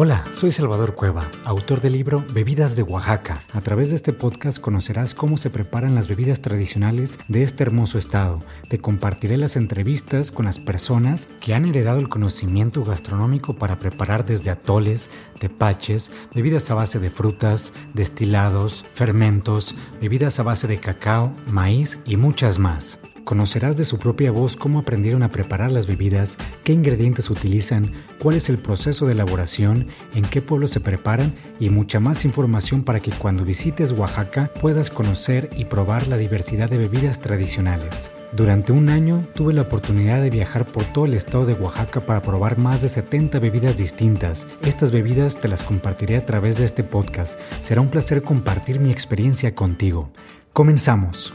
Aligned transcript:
Hola, 0.00 0.22
soy 0.32 0.52
Salvador 0.52 0.94
Cueva, 0.94 1.28
autor 1.44 1.80
del 1.80 1.94
libro 1.94 2.24
Bebidas 2.32 2.76
de 2.76 2.84
Oaxaca. 2.84 3.42
A 3.52 3.60
través 3.62 3.90
de 3.90 3.96
este 3.96 4.12
podcast 4.12 4.60
conocerás 4.60 5.12
cómo 5.12 5.38
se 5.38 5.50
preparan 5.50 5.96
las 5.96 6.06
bebidas 6.06 6.40
tradicionales 6.40 7.18
de 7.26 7.42
este 7.42 7.64
hermoso 7.64 7.98
estado. 7.98 8.40
Te 8.70 8.78
compartiré 8.78 9.36
las 9.36 9.56
entrevistas 9.56 10.30
con 10.30 10.44
las 10.44 10.60
personas 10.60 11.28
que 11.40 11.52
han 11.52 11.64
heredado 11.64 11.98
el 11.98 12.08
conocimiento 12.08 12.84
gastronómico 12.84 13.54
para 13.54 13.80
preparar 13.80 14.24
desde 14.24 14.50
atoles, 14.50 15.10
tepaches, 15.40 16.12
bebidas 16.32 16.70
a 16.70 16.74
base 16.74 17.00
de 17.00 17.10
frutas, 17.10 17.72
destilados, 17.92 18.84
fermentos, 18.94 19.74
bebidas 20.00 20.38
a 20.38 20.44
base 20.44 20.68
de 20.68 20.78
cacao, 20.78 21.32
maíz 21.50 21.98
y 22.06 22.16
muchas 22.16 22.60
más. 22.60 23.00
Conocerás 23.28 23.76
de 23.76 23.84
su 23.84 23.98
propia 23.98 24.30
voz 24.30 24.56
cómo 24.56 24.78
aprendieron 24.78 25.22
a 25.22 25.28
preparar 25.28 25.70
las 25.70 25.86
bebidas, 25.86 26.38
qué 26.64 26.72
ingredientes 26.72 27.28
utilizan, 27.28 27.92
cuál 28.18 28.36
es 28.36 28.48
el 28.48 28.56
proceso 28.56 29.04
de 29.04 29.12
elaboración, 29.12 29.88
en 30.14 30.22
qué 30.22 30.40
pueblo 30.40 30.66
se 30.66 30.80
preparan 30.80 31.34
y 31.60 31.68
mucha 31.68 32.00
más 32.00 32.24
información 32.24 32.84
para 32.84 33.00
que 33.00 33.10
cuando 33.10 33.44
visites 33.44 33.92
Oaxaca 33.92 34.50
puedas 34.62 34.88
conocer 34.88 35.50
y 35.58 35.66
probar 35.66 36.08
la 36.08 36.16
diversidad 36.16 36.70
de 36.70 36.78
bebidas 36.78 37.20
tradicionales. 37.20 38.10
Durante 38.32 38.72
un 38.72 38.88
año 38.88 39.22
tuve 39.34 39.52
la 39.52 39.60
oportunidad 39.60 40.22
de 40.22 40.30
viajar 40.30 40.64
por 40.64 40.84
todo 40.84 41.04
el 41.04 41.12
estado 41.12 41.44
de 41.44 41.52
Oaxaca 41.52 42.00
para 42.00 42.22
probar 42.22 42.56
más 42.56 42.80
de 42.80 42.88
70 42.88 43.40
bebidas 43.40 43.76
distintas. 43.76 44.46
Estas 44.62 44.90
bebidas 44.90 45.36
te 45.36 45.48
las 45.48 45.64
compartiré 45.64 46.16
a 46.16 46.24
través 46.24 46.56
de 46.56 46.64
este 46.64 46.82
podcast. 46.82 47.38
Será 47.62 47.82
un 47.82 47.90
placer 47.90 48.22
compartir 48.22 48.80
mi 48.80 48.90
experiencia 48.90 49.54
contigo. 49.54 50.08
Comenzamos. 50.54 51.34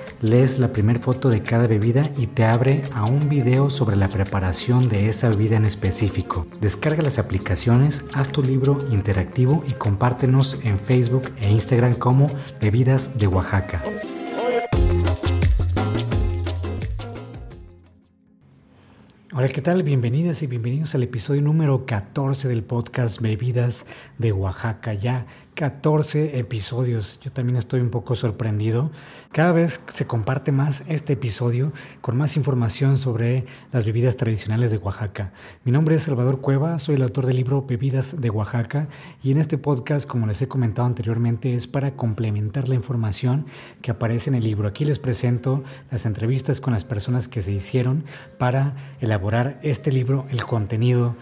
lees 0.21 0.59
la 0.59 0.71
primera 0.71 0.99
foto 0.99 1.29
de 1.29 1.41
cada 1.41 1.67
bebida 1.67 2.03
y 2.17 2.27
te 2.27 2.45
abre 2.45 2.83
a 2.93 3.05
un 3.05 3.27
video 3.27 3.69
sobre 3.69 3.95
la 3.95 4.07
preparación 4.07 4.87
de 4.87 5.09
esa 5.09 5.29
bebida 5.29 5.57
en 5.57 5.65
específico. 5.65 6.47
Descarga 6.59 7.01
las 7.01 7.19
aplicaciones, 7.19 8.03
haz 8.13 8.31
tu 8.31 8.43
libro 8.43 8.77
interactivo 8.91 9.63
y 9.67 9.73
compártenos 9.73 10.59
en 10.63 10.77
Facebook 10.77 11.23
e 11.41 11.49
Instagram 11.49 11.95
como 11.95 12.27
Bebidas 12.61 13.17
de 13.17 13.27
Oaxaca. 13.27 13.83
Hola, 19.33 19.47
¿qué 19.47 19.61
tal? 19.61 19.81
Bienvenidas 19.81 20.43
y 20.43 20.47
bienvenidos 20.47 20.93
al 20.93 21.03
episodio 21.03 21.41
número 21.41 21.85
14 21.85 22.49
del 22.49 22.63
podcast 22.63 23.21
Bebidas 23.21 23.85
de 24.17 24.33
Oaxaca. 24.33 24.93
Ya 24.93 25.25
14 25.53 26.39
episodios. 26.39 27.19
Yo 27.21 27.31
también 27.31 27.57
estoy 27.57 27.81
un 27.81 27.89
poco 27.89 28.15
sorprendido. 28.15 28.89
Cada 29.31 29.51
vez 29.51 29.83
se 29.89 30.07
comparte 30.07 30.51
más 30.51 30.83
este 30.87 31.13
episodio 31.13 31.71
con 31.99 32.17
más 32.17 32.37
información 32.37 32.97
sobre 32.97 33.45
las 33.71 33.85
bebidas 33.85 34.17
tradicionales 34.17 34.71
de 34.71 34.77
Oaxaca. 34.77 35.33
Mi 35.63 35.71
nombre 35.71 35.95
es 35.95 36.03
Salvador 36.03 36.41
Cueva, 36.41 36.79
soy 36.79 36.95
el 36.95 37.03
autor 37.03 37.25
del 37.25 37.35
libro 37.35 37.65
Bebidas 37.67 38.19
de 38.19 38.29
Oaxaca 38.29 38.87
y 39.21 39.31
en 39.31 39.37
este 39.37 39.57
podcast, 39.57 40.07
como 40.07 40.27
les 40.27 40.41
he 40.41 40.47
comentado 40.47 40.87
anteriormente, 40.87 41.53
es 41.53 41.67
para 41.67 41.91
complementar 41.95 42.69
la 42.69 42.75
información 42.75 43.45
que 43.81 43.91
aparece 43.91 44.29
en 44.29 44.35
el 44.35 44.43
libro. 44.43 44.67
Aquí 44.67 44.85
les 44.85 44.99
presento 44.99 45.63
las 45.91 46.05
entrevistas 46.05 46.61
con 46.61 46.73
las 46.73 46.85
personas 46.85 47.27
que 47.27 47.41
se 47.41 47.51
hicieron 47.51 48.03
para 48.37 48.75
elaborar 48.99 49.59
este 49.63 49.91
libro, 49.91 50.25
el 50.29 50.43
contenido 50.45 51.15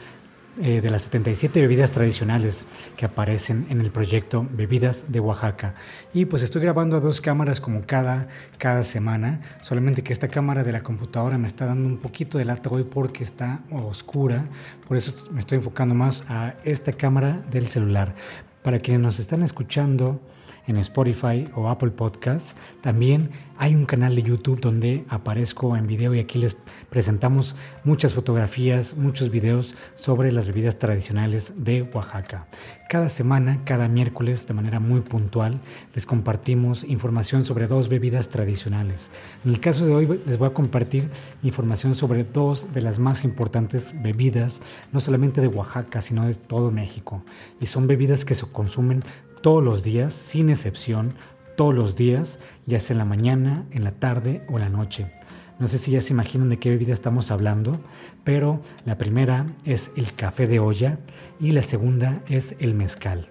eh, 0.61 0.81
de 0.81 0.89
las 0.89 1.03
77 1.03 1.61
bebidas 1.61 1.91
tradicionales 1.91 2.65
que 2.97 3.05
aparecen 3.05 3.67
en 3.69 3.79
el 3.81 3.91
proyecto 3.91 4.45
Bebidas 4.51 5.11
de 5.11 5.19
Oaxaca. 5.19 5.73
Y 6.13 6.25
pues 6.25 6.41
estoy 6.41 6.61
grabando 6.61 6.97
a 6.97 6.99
dos 6.99 7.21
cámaras 7.21 7.61
como 7.61 7.85
cada, 7.85 8.27
cada 8.57 8.83
semana, 8.83 9.41
solamente 9.61 10.03
que 10.03 10.11
esta 10.11 10.27
cámara 10.27 10.63
de 10.63 10.71
la 10.71 10.83
computadora 10.83 11.37
me 11.37 11.47
está 11.47 11.65
dando 11.65 11.87
un 11.87 11.97
poquito 11.97 12.37
de 12.37 12.45
lata 12.45 12.69
hoy 12.69 12.83
porque 12.83 13.23
está 13.23 13.61
oscura, 13.71 14.45
por 14.87 14.97
eso 14.97 15.29
me 15.31 15.39
estoy 15.39 15.59
enfocando 15.59 15.95
más 15.95 16.23
a 16.27 16.55
esta 16.63 16.91
cámara 16.91 17.41
del 17.49 17.67
celular. 17.67 18.15
Para 18.61 18.79
quienes 18.79 19.01
nos 19.01 19.19
están 19.19 19.43
escuchando, 19.43 20.19
en 20.69 20.77
Spotify 20.77 21.43
o 21.55 21.67
Apple 21.67 21.91
Podcasts. 21.91 22.55
También 22.81 23.31
hay 23.57 23.75
un 23.75 23.85
canal 23.85 24.15
de 24.15 24.23
YouTube 24.23 24.61
donde 24.61 25.03
aparezco 25.09 25.75
en 25.75 25.85
video 25.85 26.13
y 26.13 26.19
aquí 26.19 26.39
les 26.39 26.55
presentamos 26.89 27.55
muchas 27.83 28.13
fotografías, 28.13 28.95
muchos 28.95 29.29
videos 29.29 29.75
sobre 29.95 30.31
las 30.31 30.47
bebidas 30.47 30.79
tradicionales 30.79 31.53
de 31.57 31.81
Oaxaca. 31.93 32.47
Cada 32.87 33.09
semana, 33.09 33.61
cada 33.65 33.87
miércoles, 33.87 34.47
de 34.47 34.53
manera 34.53 34.79
muy 34.79 35.01
puntual, 35.01 35.59
les 35.93 36.05
compartimos 36.05 36.83
información 36.83 37.43
sobre 37.43 37.67
dos 37.67 37.89
bebidas 37.89 38.29
tradicionales. 38.29 39.09
En 39.43 39.51
el 39.51 39.59
caso 39.59 39.85
de 39.85 39.93
hoy 39.93 40.21
les 40.25 40.37
voy 40.37 40.47
a 40.47 40.53
compartir 40.53 41.09
información 41.43 41.95
sobre 41.95 42.23
dos 42.23 42.73
de 42.73 42.81
las 42.81 42.97
más 42.97 43.23
importantes 43.23 43.93
bebidas, 44.01 44.61
no 44.91 44.99
solamente 45.01 45.41
de 45.41 45.47
Oaxaca, 45.47 46.01
sino 46.01 46.25
de 46.25 46.33
todo 46.35 46.71
México. 46.71 47.23
Y 47.59 47.65
son 47.65 47.87
bebidas 47.87 48.25
que 48.25 48.35
se 48.35 48.45
consumen 48.45 49.03
todos 49.41 49.63
los 49.63 49.83
días, 49.83 50.13
sin 50.13 50.49
excepción, 50.49 51.13
todos 51.55 51.75
los 51.75 51.95
días, 51.95 52.39
ya 52.65 52.79
sea 52.79 52.93
en 52.93 52.99
la 52.99 53.05
mañana, 53.05 53.65
en 53.71 53.83
la 53.83 53.91
tarde 53.91 54.43
o 54.49 54.59
la 54.59 54.69
noche. 54.69 55.11
No 55.59 55.67
sé 55.67 55.77
si 55.77 55.91
ya 55.91 55.99
se 55.99 56.13
imaginan 56.13 56.49
de 56.49 56.57
qué 56.57 56.69
bebida 56.69 56.93
estamos 56.93 57.31
hablando, 57.31 57.81
pero 58.23 58.61
la 58.85 58.97
primera 58.97 59.45
es 59.65 59.91
el 59.97 60.13
café 60.13 60.47
de 60.47 60.59
olla 60.59 60.99
y 61.39 61.51
la 61.51 61.63
segunda 61.63 62.21
es 62.29 62.55
el 62.59 62.75
mezcal. 62.75 63.27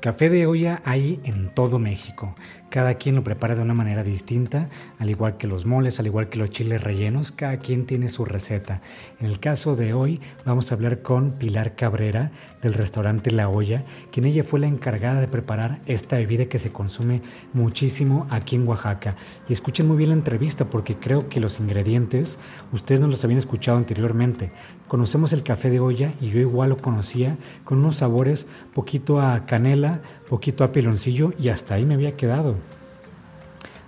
Café 0.00 0.30
de 0.30 0.46
olla 0.46 0.80
hay 0.84 1.20
en 1.24 1.52
todo 1.52 1.78
México. 1.78 2.34
Cada 2.70 2.94
quien 2.94 3.16
lo 3.16 3.24
prepara 3.24 3.56
de 3.56 3.62
una 3.62 3.74
manera 3.74 4.04
distinta, 4.04 4.68
al 5.00 5.10
igual 5.10 5.36
que 5.36 5.48
los 5.48 5.66
moles, 5.66 5.98
al 5.98 6.06
igual 6.06 6.28
que 6.28 6.38
los 6.38 6.50
chiles 6.50 6.80
rellenos, 6.80 7.32
cada 7.32 7.56
quien 7.56 7.84
tiene 7.84 8.08
su 8.08 8.24
receta. 8.24 8.80
En 9.18 9.26
el 9.26 9.40
caso 9.40 9.74
de 9.74 9.92
hoy 9.92 10.20
vamos 10.46 10.70
a 10.70 10.76
hablar 10.76 11.02
con 11.02 11.32
Pilar 11.32 11.74
Cabrera 11.74 12.30
del 12.62 12.74
restaurante 12.74 13.32
La 13.32 13.48
Olla, 13.48 13.84
quien 14.12 14.24
ella 14.24 14.44
fue 14.44 14.60
la 14.60 14.68
encargada 14.68 15.20
de 15.20 15.26
preparar 15.26 15.80
esta 15.86 16.16
bebida 16.16 16.46
que 16.46 16.60
se 16.60 16.70
consume 16.70 17.22
muchísimo 17.52 18.28
aquí 18.30 18.54
en 18.54 18.68
Oaxaca. 18.68 19.16
Y 19.48 19.52
escuchen 19.52 19.88
muy 19.88 19.96
bien 19.96 20.10
la 20.10 20.16
entrevista 20.16 20.70
porque 20.70 20.94
creo 20.94 21.28
que 21.28 21.40
los 21.40 21.58
ingredientes 21.58 22.38
ustedes 22.72 23.00
no 23.00 23.08
los 23.08 23.24
habían 23.24 23.38
escuchado 23.38 23.78
anteriormente. 23.78 24.52
Conocemos 24.86 25.32
el 25.32 25.42
café 25.42 25.70
de 25.70 25.80
olla 25.80 26.10
y 26.20 26.28
yo 26.28 26.38
igual 26.38 26.70
lo 26.70 26.76
conocía 26.76 27.36
con 27.64 27.78
unos 27.78 27.96
sabores 27.96 28.46
poquito 28.74 29.20
a 29.20 29.46
canela, 29.46 30.02
poquito 30.30 30.62
a 30.62 30.70
piloncillo 30.70 31.32
y 31.40 31.48
hasta 31.48 31.74
ahí 31.74 31.84
me 31.84 31.94
había 31.94 32.16
quedado. 32.16 32.54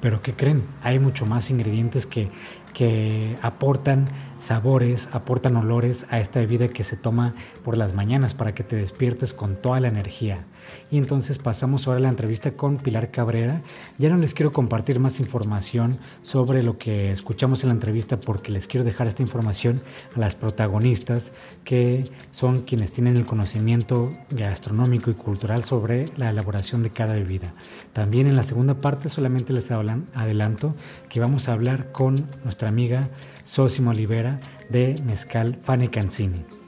Pero 0.01 0.21
¿qué 0.21 0.33
creen? 0.33 0.65
Hay 0.83 0.99
mucho 0.99 1.25
más 1.25 1.51
ingredientes 1.51 2.05
que, 2.05 2.31
que 2.75 3.37
aportan 3.43 4.07
sabores, 4.41 5.09
aportan 5.13 5.57
olores 5.57 6.05
a 6.11 6.19
esta 6.19 6.41
bebida 6.41 6.67
que 6.67 6.83
se 6.83 6.97
toma 6.97 7.37
por 7.63 7.79
las 7.79 7.95
mañanas 7.95 8.35
para 8.35 8.57
que 8.57 8.65
te 8.65 8.75
despiertes 8.75 9.33
con 9.33 9.55
toda 9.55 9.79
la 9.79 9.87
energía. 9.87 10.45
Y 10.91 10.99
entonces 10.99 11.39
pasamos 11.39 11.87
ahora 11.87 11.99
a 11.99 12.03
la 12.03 12.09
entrevista 12.09 12.53
con 12.53 12.77
Pilar 12.77 13.11
Cabrera. 13.11 13.63
Ya 13.99 14.11
no 14.11 14.17
les 14.17 14.35
quiero 14.35 14.53
compartir 14.53 15.01
más 15.01 15.21
información 15.21 15.97
sobre 16.23 16.63
lo 16.63 16.79
que 16.79 17.13
escuchamos 17.13 17.63
en 17.63 17.69
la 17.71 17.75
entrevista 17.75 18.21
porque 18.21 18.53
les 18.53 18.67
quiero 18.67 18.85
dejar 18.85 19.07
esta 19.07 19.23
información 19.23 19.81
a 20.15 20.19
las 20.19 20.35
protagonistas 20.35 21.33
que 21.65 22.11
son 22.31 22.63
quienes 22.63 22.93
tienen 22.93 23.17
el 23.17 23.27
conocimiento 23.27 24.13
gastronómico 24.31 25.11
y 25.11 25.15
cultural 25.15 25.65
sobre 25.65 26.07
la 26.17 26.31
elaboración 26.31 26.83
de 26.83 26.91
cada 26.91 27.15
bebida. 27.15 27.55
También 27.93 28.27
en 28.27 28.37
la 28.37 28.43
segunda 28.43 28.75
parte 28.75 29.09
solamente 29.09 29.53
les 29.53 29.71
adelanto 29.71 30.75
que 31.09 31.21
vamos 31.21 31.49
a 31.49 31.53
hablar 31.53 31.93
con 31.93 32.27
nuestra 32.45 32.69
amiga 32.69 33.09
Sosimo 33.45 33.91
Olivera 33.91 34.41
de 34.69 35.01
Mezcal 35.05 35.59
Fane 35.63 35.91
Cancini. 35.91 36.62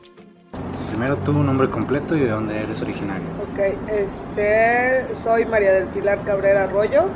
Primero 0.95 1.17
tu 1.17 1.33
nombre 1.33 1.69
completo 1.69 2.17
y 2.17 2.21
de 2.21 2.31
dónde 2.31 2.63
eres 2.63 2.81
originario. 2.81 3.27
Ok, 3.51 3.59
este, 3.89 5.15
soy 5.15 5.45
María 5.45 5.73
del 5.73 5.87
Pilar 5.87 6.21
Cabrera 6.25 6.65
Arroyo, 6.65 7.07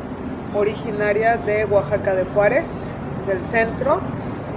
originaria 0.55 1.37
de 1.37 1.65
Oaxaca 1.65 2.15
de 2.15 2.25
Juárez, 2.25 2.67
del 3.29 3.41
centro. 3.41 4.01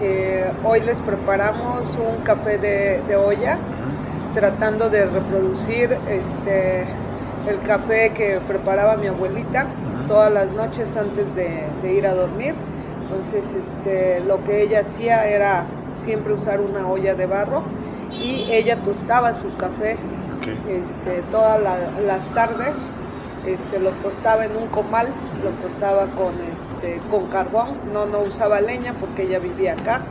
Eh, 0.01 0.51
hoy 0.63 0.79
les 0.79 1.01
preparamos 1.01 1.95
un 1.97 2.23
café 2.23 2.57
de, 2.57 3.15
olla, 3.15 3.59
tratando 4.33 4.89
de 4.89 5.05
reproducir 5.05 5.95
este, 6.09 6.85
el 7.47 7.61
café 7.61 8.11
que 8.15 8.39
preparaba 8.47 8.97
mi 8.97 9.05
abuelita 9.05 9.67
todas 10.07 10.33
las 10.33 10.49
noches 10.51 10.87
antes 10.97 11.27
de, 11.35 11.93
ir 11.93 12.07
a 12.07 12.15
dormir. 12.15 12.55
Entonces, 13.03 13.43
este, 13.53 14.19
lo 14.21 14.43
que 14.43 14.63
ella 14.63 14.81
hacía 14.81 15.27
era 15.27 15.65
siempre 16.03 16.33
usar 16.33 16.59
una 16.59 16.87
olla 16.87 17.13
de 17.13 17.27
barro 17.27 17.61
y 18.21 18.47
ella 18.51 18.83
tostaba 18.83 19.33
su 19.33 19.55
café 19.55 19.97
este, 20.41 21.21
todas 21.31 21.59
las 21.61 22.25
tardes. 22.33 22.91
Este, 23.45 23.79
lo 23.79 23.89
tostaba 23.89 24.45
en 24.45 24.55
un 24.55 24.67
comal, 24.67 25.07
lo 25.43 25.49
tostaba 25.67 26.05
con, 26.05 26.33
este, 26.35 26.99
con 27.09 27.25
carbón, 27.27 27.69
no, 27.91 28.05
no 28.05 28.19
usaba 28.19 28.61
leña 28.61 28.93
porque 28.99 29.23
ella 29.23 29.39
vivía 29.39 29.73
acá. 29.73 30.01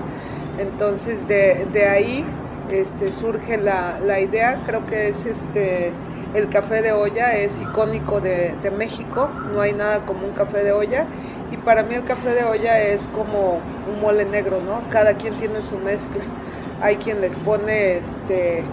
Entonces 0.58 1.28
de, 1.28 1.88
ahí 1.88 2.24
este, 2.70 3.12
surge 3.12 3.56
la, 3.56 4.00
la, 4.04 4.18
idea, 4.18 4.60
creo 4.66 4.84
que 4.86 5.08
es 5.08 5.26
este, 5.26 5.92
el 6.34 6.48
café 6.48 6.82
de 6.82 6.92
olla, 6.92 7.36
es 7.36 7.60
icónico 7.60 8.20
de, 8.20 8.54
de, 8.62 8.70
México, 8.72 9.28
no 9.54 9.60
hay 9.60 9.74
nada 9.74 10.00
como 10.04 10.26
un 10.26 10.32
café 10.32 10.64
de 10.64 10.72
olla. 10.72 11.06
Y 11.52 11.56
para 11.56 11.84
mí 11.84 11.94
el 11.94 12.04
café 12.04 12.30
de 12.30 12.44
olla 12.44 12.80
es 12.80 13.06
como 13.06 13.60
un 13.92 14.00
mole 14.00 14.24
negro, 14.24 14.60
¿no? 14.60 14.82
Cada 14.90 15.14
quien 15.14 15.34
tiene 15.34 15.62
su 15.62 15.78
mezcla 15.78 16.22
hay 16.81 16.97
quien 16.97 17.21
les 17.21 17.37
pone 17.37 17.97
este, 17.97 18.65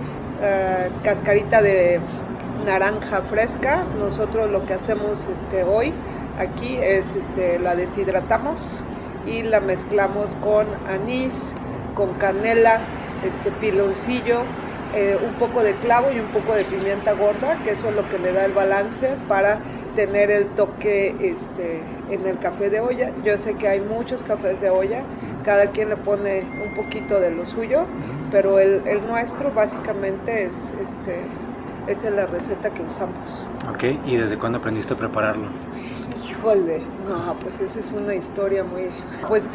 eh, 0.41 0.89
cascarita 1.03 1.61
de 1.61 1.99
naranja 2.65 3.21
fresca. 3.23 3.83
Nosotros 3.99 4.49
lo 4.49 4.65
que 4.65 4.73
hacemos 4.73 5.27
este, 5.27 5.63
hoy 5.63 5.93
aquí 6.39 6.77
es 6.77 7.15
este, 7.15 7.59
la 7.59 7.75
deshidratamos 7.75 8.83
y 9.25 9.41
la 9.43 9.59
mezclamos 9.59 10.35
con 10.37 10.67
anís, 10.89 11.53
con 11.95 12.13
canela, 12.13 12.79
piloncillo, 13.59 14.41
eh, 14.95 15.17
un 15.21 15.33
poco 15.33 15.63
de 15.63 15.73
clavo 15.73 16.11
y 16.11 16.19
un 16.19 16.27
poco 16.27 16.53
de 16.53 16.63
pimienta 16.63 17.11
gorda, 17.13 17.57
que 17.63 17.71
eso 17.71 17.89
es 17.89 17.95
lo 17.95 18.07
que 18.09 18.19
le 18.19 18.31
da 18.31 18.45
el 18.45 18.53
balance 18.53 19.15
para 19.27 19.59
tener 19.95 20.31
el 20.31 20.45
toque 20.47 21.15
este, 21.19 21.81
en 22.09 22.25
el 22.25 22.37
café 22.39 22.69
de 22.69 22.79
olla. 22.79 23.11
Yo 23.25 23.37
sé 23.37 23.55
que 23.55 23.67
hay 23.67 23.81
muchos 23.81 24.23
cafés 24.23 24.61
de 24.61 24.69
olla, 24.69 25.01
cada 25.47 25.67
quien 25.67 25.87
le 25.87 25.95
pone 25.95 26.43
un 26.61 26.73
poquito 26.75 27.21
de 27.21 27.31
lo 27.31 27.45
suyo, 27.45 27.85
pero 28.31 28.59
el, 28.59 28.83
nuestro 29.07 29.49
básicamente 29.53 30.43
es, 30.43 30.73
este, 30.83 31.21
esta 31.87 32.09
es 32.09 32.13
la 32.13 32.25
receta 32.25 32.69
que 32.69 32.81
usamos. 32.83 33.41
Ok, 33.73 33.85
¿y 34.05 34.17
desde 34.17 34.37
cuándo 34.37 34.57
aprendiste 34.57 34.93
a 34.93 34.97
prepararlo? 34.97 35.45
Híjole, 36.29 36.81
no, 37.07 37.33
pues 37.35 37.61
esa 37.61 37.79
es 37.79 37.93
una 37.93 38.13
historia 38.13 38.65
muy... 38.65 38.89
Pues 39.29 39.49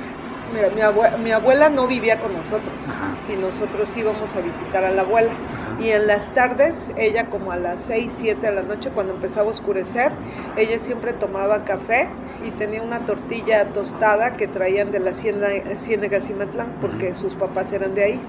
Mira, 0.53 0.69
mi 0.69 0.83
abuela, 0.83 1.17
mi 1.17 1.33
abuela, 1.33 1.71
no 1.71 1.87
vivía 1.87 2.21
con 2.21 2.35
nosotros 2.35 2.99
y 3.33 3.37
nosotros 3.37 3.97
íbamos 3.97 4.37
a 4.37 4.41
visitar 4.41 4.85
a 4.85 4.91
la 4.91 5.01
abuela. 5.01 5.33
Y 5.81 5.89
en 5.89 6.07
las 6.07 6.29
tardes, 6.35 6.93
ella 6.99 7.31
como 7.31 7.53
a 7.53 7.57
las 7.57 7.81
6, 7.85 8.13
7 8.15 8.47
de 8.47 8.53
la 8.53 8.63
noche, 8.63 8.91
cuando 8.91 9.15
empezaba 9.15 9.47
a 9.47 9.51
oscurecer, 9.51 10.13
ella 10.57 10.79
siempre 10.79 11.15
tomaba 11.15 11.65
café 11.65 12.09
y 12.45 12.51
tenía 12.51 12.83
una 12.83 13.01
tortilla 13.07 13.65
tostada 13.69 14.37
que 14.37 14.47
traían 14.47 14.93
de 14.93 15.01
la 15.01 15.15
Ciénaga 15.15 16.21
Cimatlán, 16.21 16.69
porque 16.83 17.15
sus 17.15 17.35
papás 17.35 17.73
eran 17.73 17.95
de 17.95 18.05
ahí. 18.05 18.21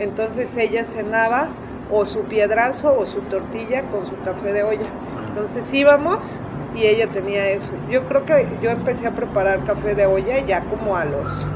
Entonces 0.00 0.56
ella 0.56 0.84
cenaba 0.84 1.50
o 1.92 2.04
su 2.04 2.22
piedrazo 2.22 2.98
o 2.98 3.06
su 3.06 3.20
tortilla 3.22 3.82
con 3.84 4.06
su 4.06 4.18
café 4.22 4.52
de 4.52 4.64
olla. 4.64 4.86
Entonces 5.28 5.72
íbamos 5.72 6.40
y 6.74 6.86
ella 6.86 7.08
tenía 7.08 7.48
eso. 7.50 7.72
Yo 7.90 8.04
creo 8.06 8.24
que 8.24 8.46
yo 8.62 8.70
empecé 8.70 9.06
a 9.06 9.12
preparar 9.12 9.64
café 9.64 9.94
de 9.94 10.06
olla 10.06 10.38
ya 10.40 10.62
como 10.62 10.96
a 10.96 11.04
los 11.04 11.46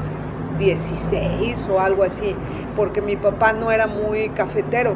16 0.57 1.69
o 1.69 1.79
algo 1.79 2.03
así, 2.03 2.35
porque 2.75 3.01
mi 3.01 3.15
papá 3.15 3.53
no 3.53 3.71
era 3.71 3.87
muy 3.87 4.29
cafetero. 4.29 4.95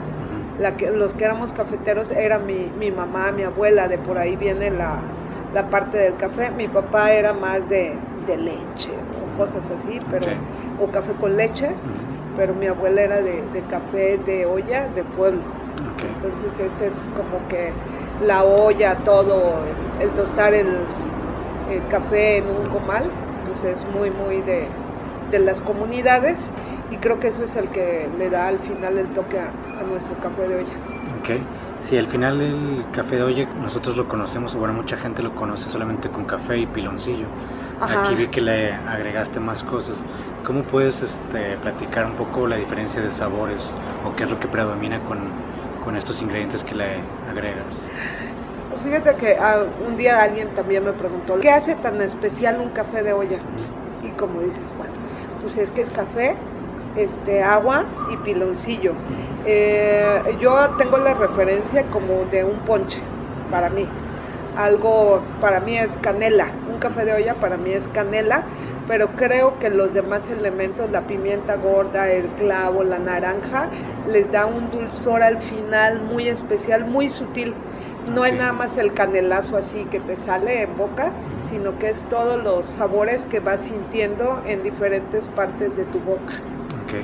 La 0.59 0.75
que, 0.75 0.91
los 0.91 1.13
que 1.13 1.23
éramos 1.23 1.53
cafeteros 1.53 2.11
era 2.11 2.37
mi, 2.37 2.69
mi, 2.77 2.91
mamá, 2.91 3.31
mi 3.31 3.43
abuela, 3.43 3.87
de 3.87 3.97
por 3.97 4.17
ahí 4.17 4.35
viene 4.35 4.69
la, 4.69 4.99
la 5.53 5.69
parte 5.69 5.97
del 5.97 6.15
café. 6.17 6.51
Mi 6.51 6.67
papá 6.67 7.11
era 7.11 7.33
más 7.33 7.69
de, 7.69 7.93
de 8.27 8.37
leche 8.37 8.91
o 8.91 9.37
cosas 9.37 9.69
así, 9.71 9.99
pero, 10.11 10.27
o 10.81 10.87
café 10.91 11.13
con 11.13 11.37
leche, 11.37 11.69
pero 12.35 12.53
mi 12.53 12.67
abuela 12.67 13.01
era 13.01 13.21
de, 13.21 13.41
de, 13.53 13.61
café 13.69 14.17
de 14.17 14.45
olla 14.45 14.89
de 14.89 15.03
pueblo. 15.03 15.41
Entonces 16.07 16.59
este 16.59 16.87
es 16.87 17.09
como 17.15 17.47
que 17.47 17.71
la 18.25 18.43
olla, 18.43 18.95
todo, 18.97 19.53
el, 19.99 20.09
tostar 20.11 20.53
el, 20.53 20.67
el 21.71 21.87
café 21.89 22.37
en 22.37 22.45
un 22.47 22.67
comal, 22.67 23.05
pues 23.45 23.63
es 23.63 23.85
muy, 23.93 24.11
muy 24.11 24.41
de, 24.41 24.67
de 25.31 25.39
las 25.39 25.61
comunidades 25.61 26.51
y 26.91 26.97
creo 26.97 27.19
que 27.19 27.27
eso 27.27 27.43
es 27.43 27.55
el 27.55 27.69
que 27.69 28.09
le 28.17 28.29
da 28.29 28.47
al 28.47 28.59
final 28.59 28.97
el 28.97 29.07
toque 29.09 29.39
a, 29.39 29.51
nuestro 29.89 30.15
café 30.15 30.47
de 30.47 30.55
olla. 30.55 30.73
Ok, 31.21 31.41
sí, 31.81 31.97
al 31.97 32.07
final 32.07 32.41
el 32.41 32.85
café 32.91 33.15
de 33.15 33.23
olla 33.23 33.47
nosotros 33.61 33.95
lo 33.95 34.07
conocemos, 34.07 34.53
o 34.55 34.59
bueno, 34.59 34.73
mucha 34.73 34.97
gente 34.97 35.23
lo 35.23 35.33
conoce 35.33 35.69
solamente 35.69 36.09
con 36.09 36.25
café 36.25 36.57
y 36.57 36.65
piloncillo. 36.65 37.25
Aquí 37.81 38.15
vi 38.15 38.27
que 38.27 38.41
le 38.41 38.73
agregaste 38.73 39.39
más 39.39 39.63
cosas. 39.63 40.03
¿Cómo 40.45 40.63
puedes 40.63 41.01
este, 41.01 41.55
platicar 41.61 42.05
un 42.05 42.13
poco 42.13 42.45
la 42.45 42.57
diferencia 42.57 43.01
de 43.01 43.09
sabores 43.09 43.73
o 44.05 44.15
qué 44.17 44.25
es 44.25 44.29
lo 44.29 44.37
que 44.39 44.47
predomina 44.47 44.99
con, 44.99 45.19
con 45.89 45.97
estos 45.97 46.21
ingredientes 46.21 46.63
que 46.63 46.75
le 46.75 46.85
agregas? 47.31 47.89
Fíjate 48.83 49.15
que 49.15 49.37
ah, 49.39 49.63
un 49.87 49.97
día 49.97 50.21
alguien 50.21 50.47
también 50.49 50.85
me 50.85 50.91
preguntó, 50.91 51.39
¿qué 51.39 51.49
hace 51.49 51.73
tan 51.73 51.99
especial 51.99 52.61
un 52.61 52.69
café 52.69 53.01
de 53.01 53.11
olla? 53.11 53.39
Y 54.03 54.09
como 54.09 54.41
dices, 54.41 54.71
bueno, 54.77 54.93
pues 55.41 55.57
es 55.57 55.71
que 55.71 55.81
es 55.81 55.89
café, 55.89 56.35
este, 56.95 57.41
agua 57.41 57.85
y 58.11 58.17
piloncillo. 58.17 58.93
Eh, 59.47 60.37
yo 60.39 60.75
tengo 60.77 60.99
la 60.99 61.15
referencia 61.15 61.83
como 61.87 62.25
de 62.25 62.43
un 62.43 62.59
ponche 62.59 62.99
para 63.49 63.71
mí. 63.71 63.87
Algo 64.59 65.21
para 65.39 65.61
mí 65.61 65.77
es 65.77 65.95
canela, 65.95 66.47
un 66.69 66.79
café 66.79 67.05
de 67.05 67.13
olla 67.13 67.33
para 67.35 67.55
mí 67.55 67.71
es 67.71 67.87
canela, 67.87 68.43
pero 68.89 69.07
creo 69.15 69.57
que 69.57 69.69
los 69.69 69.93
demás 69.93 70.27
elementos, 70.27 70.91
la 70.91 71.07
pimienta 71.07 71.55
gorda, 71.55 72.11
el 72.11 72.25
clavo, 72.37 72.83
la 72.83 72.99
naranja, 72.99 73.69
les 74.05 74.29
da 74.33 74.45
un 74.45 74.69
dulzor 74.69 75.23
al 75.23 75.37
final 75.41 76.01
muy 76.01 76.27
especial, 76.27 76.83
muy 76.83 77.07
sutil 77.07 77.53
no 78.13 78.25
es 78.25 78.33
nada 78.33 78.53
más 78.53 78.77
el 78.77 78.93
canelazo 78.93 79.57
así 79.57 79.85
que 79.85 79.99
te 79.99 80.15
sale 80.15 80.63
en 80.63 80.77
boca, 80.77 81.11
sino 81.41 81.77
que 81.77 81.89
es 81.89 82.03
todos 82.05 82.41
los 82.43 82.65
sabores 82.65 83.25
que 83.25 83.39
vas 83.39 83.61
sintiendo 83.61 84.41
en 84.45 84.63
diferentes 84.63 85.27
partes 85.27 85.77
de 85.77 85.83
tu 85.83 85.99
boca. 85.99 86.33
Okay. 86.85 87.03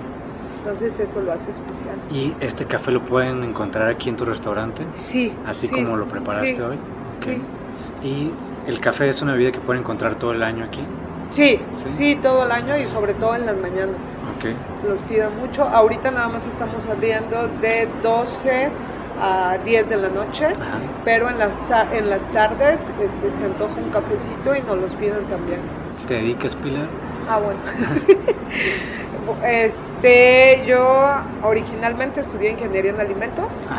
Entonces 0.59 0.99
eso 0.99 1.21
lo 1.21 1.31
hace 1.31 1.51
especial. 1.51 1.95
¿Y 2.11 2.33
este 2.39 2.65
café 2.65 2.91
lo 2.91 3.01
pueden 3.01 3.43
encontrar 3.43 3.87
aquí 3.87 4.09
en 4.09 4.15
tu 4.15 4.25
restaurante? 4.25 4.83
Sí. 4.95 5.31
Así 5.45 5.69
como 5.69 5.95
lo 5.95 6.05
preparaste 6.05 6.61
hoy. 6.61 6.77
Sí. 7.23 7.41
¿Y 8.03 8.31
el 8.67 8.79
café 8.79 9.09
es 9.09 9.21
una 9.21 9.33
bebida 9.33 9.51
que 9.51 9.59
pueden 9.59 9.81
encontrar 9.81 10.15
todo 10.15 10.33
el 10.33 10.43
año 10.43 10.65
aquí? 10.65 10.81
Sí, 11.31 11.59
sí, 11.91 12.15
todo 12.21 12.45
el 12.45 12.51
año 12.51 12.77
y 12.77 12.87
sobre 12.87 13.13
todo 13.13 13.35
en 13.35 13.45
las 13.45 13.57
mañanas. 13.57 14.17
Okay. 14.37 14.55
Los 14.87 15.01
pido 15.01 15.29
mucho. 15.31 15.63
Ahorita 15.63 16.11
nada 16.11 16.29
más 16.29 16.45
estamos 16.45 16.85
abriendo 16.87 17.49
de 17.61 17.87
12 18.03 18.69
a 19.21 19.57
10 19.63 19.89
de 19.89 19.97
la 19.97 20.09
noche, 20.09 20.47
pero 21.03 21.29
en 21.29 21.39
las, 21.39 21.61
en 21.93 22.09
las 22.09 22.29
tardes 22.31 22.89
este, 23.01 23.31
se 23.31 23.45
antoja 23.45 23.73
un 23.75 23.89
cafecito 23.89 24.55
y 24.55 24.61
nos 24.61 24.77
los 24.77 24.95
piden 24.95 25.23
también. 25.25 25.59
¿Te 26.07 26.15
dedicas, 26.15 26.55
Pilar? 26.55 26.87
Ah, 27.29 27.39
bueno. 27.39 27.59
este, 29.45 30.63
yo 30.67 31.07
originalmente 31.43 32.21
estudié 32.21 32.51
ingeniería 32.51 32.91
en 32.91 32.99
alimentos. 32.99 33.69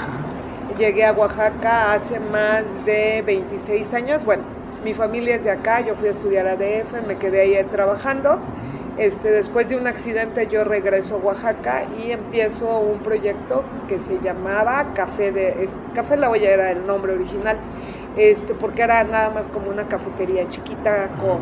Llegué 0.79 1.07
a 1.07 1.13
Oaxaca 1.13 1.95
hace 1.95 2.21
más 2.21 2.65
de 2.85 3.23
26 3.25 3.95
años. 3.95 4.27
Bueno, 4.27 4.43
mi 4.85 4.93
familia 4.93 5.35
es 5.35 5.43
de 5.43 5.51
acá, 5.51 5.81
yo 5.81 5.95
fui 5.95 6.09
a 6.09 6.11
estudiar 6.11 6.47
a 6.47 6.57
DF, 6.57 7.07
me 7.07 7.17
quedé 7.17 7.41
ahí 7.41 7.65
trabajando. 7.71 8.39
Este, 8.99 9.31
después 9.31 9.71
de 9.71 9.77
un 9.77 9.87
accidente 9.87 10.47
yo 10.49 10.65
regreso 10.65 11.15
a 11.15 11.19
Oaxaca 11.19 11.85
y 11.99 12.11
empiezo 12.11 12.79
un 12.79 12.99
proyecto 12.99 13.65
que 13.89 13.99
se 13.99 14.21
llamaba 14.21 14.93
Café 14.95 15.33
de 15.33 15.69
Café 15.95 16.19
La 16.19 16.31
Olla 16.31 16.51
era 16.51 16.71
el 16.73 16.87
nombre 16.87 17.15
original, 17.15 17.57
este, 18.19 18.53
porque 18.53 18.83
era 18.83 19.03
nada 19.05 19.31
más 19.31 19.49
como 19.49 19.71
una 19.71 19.89
cafetería 19.89 20.47
chiquita 20.51 21.09
con 21.21 21.41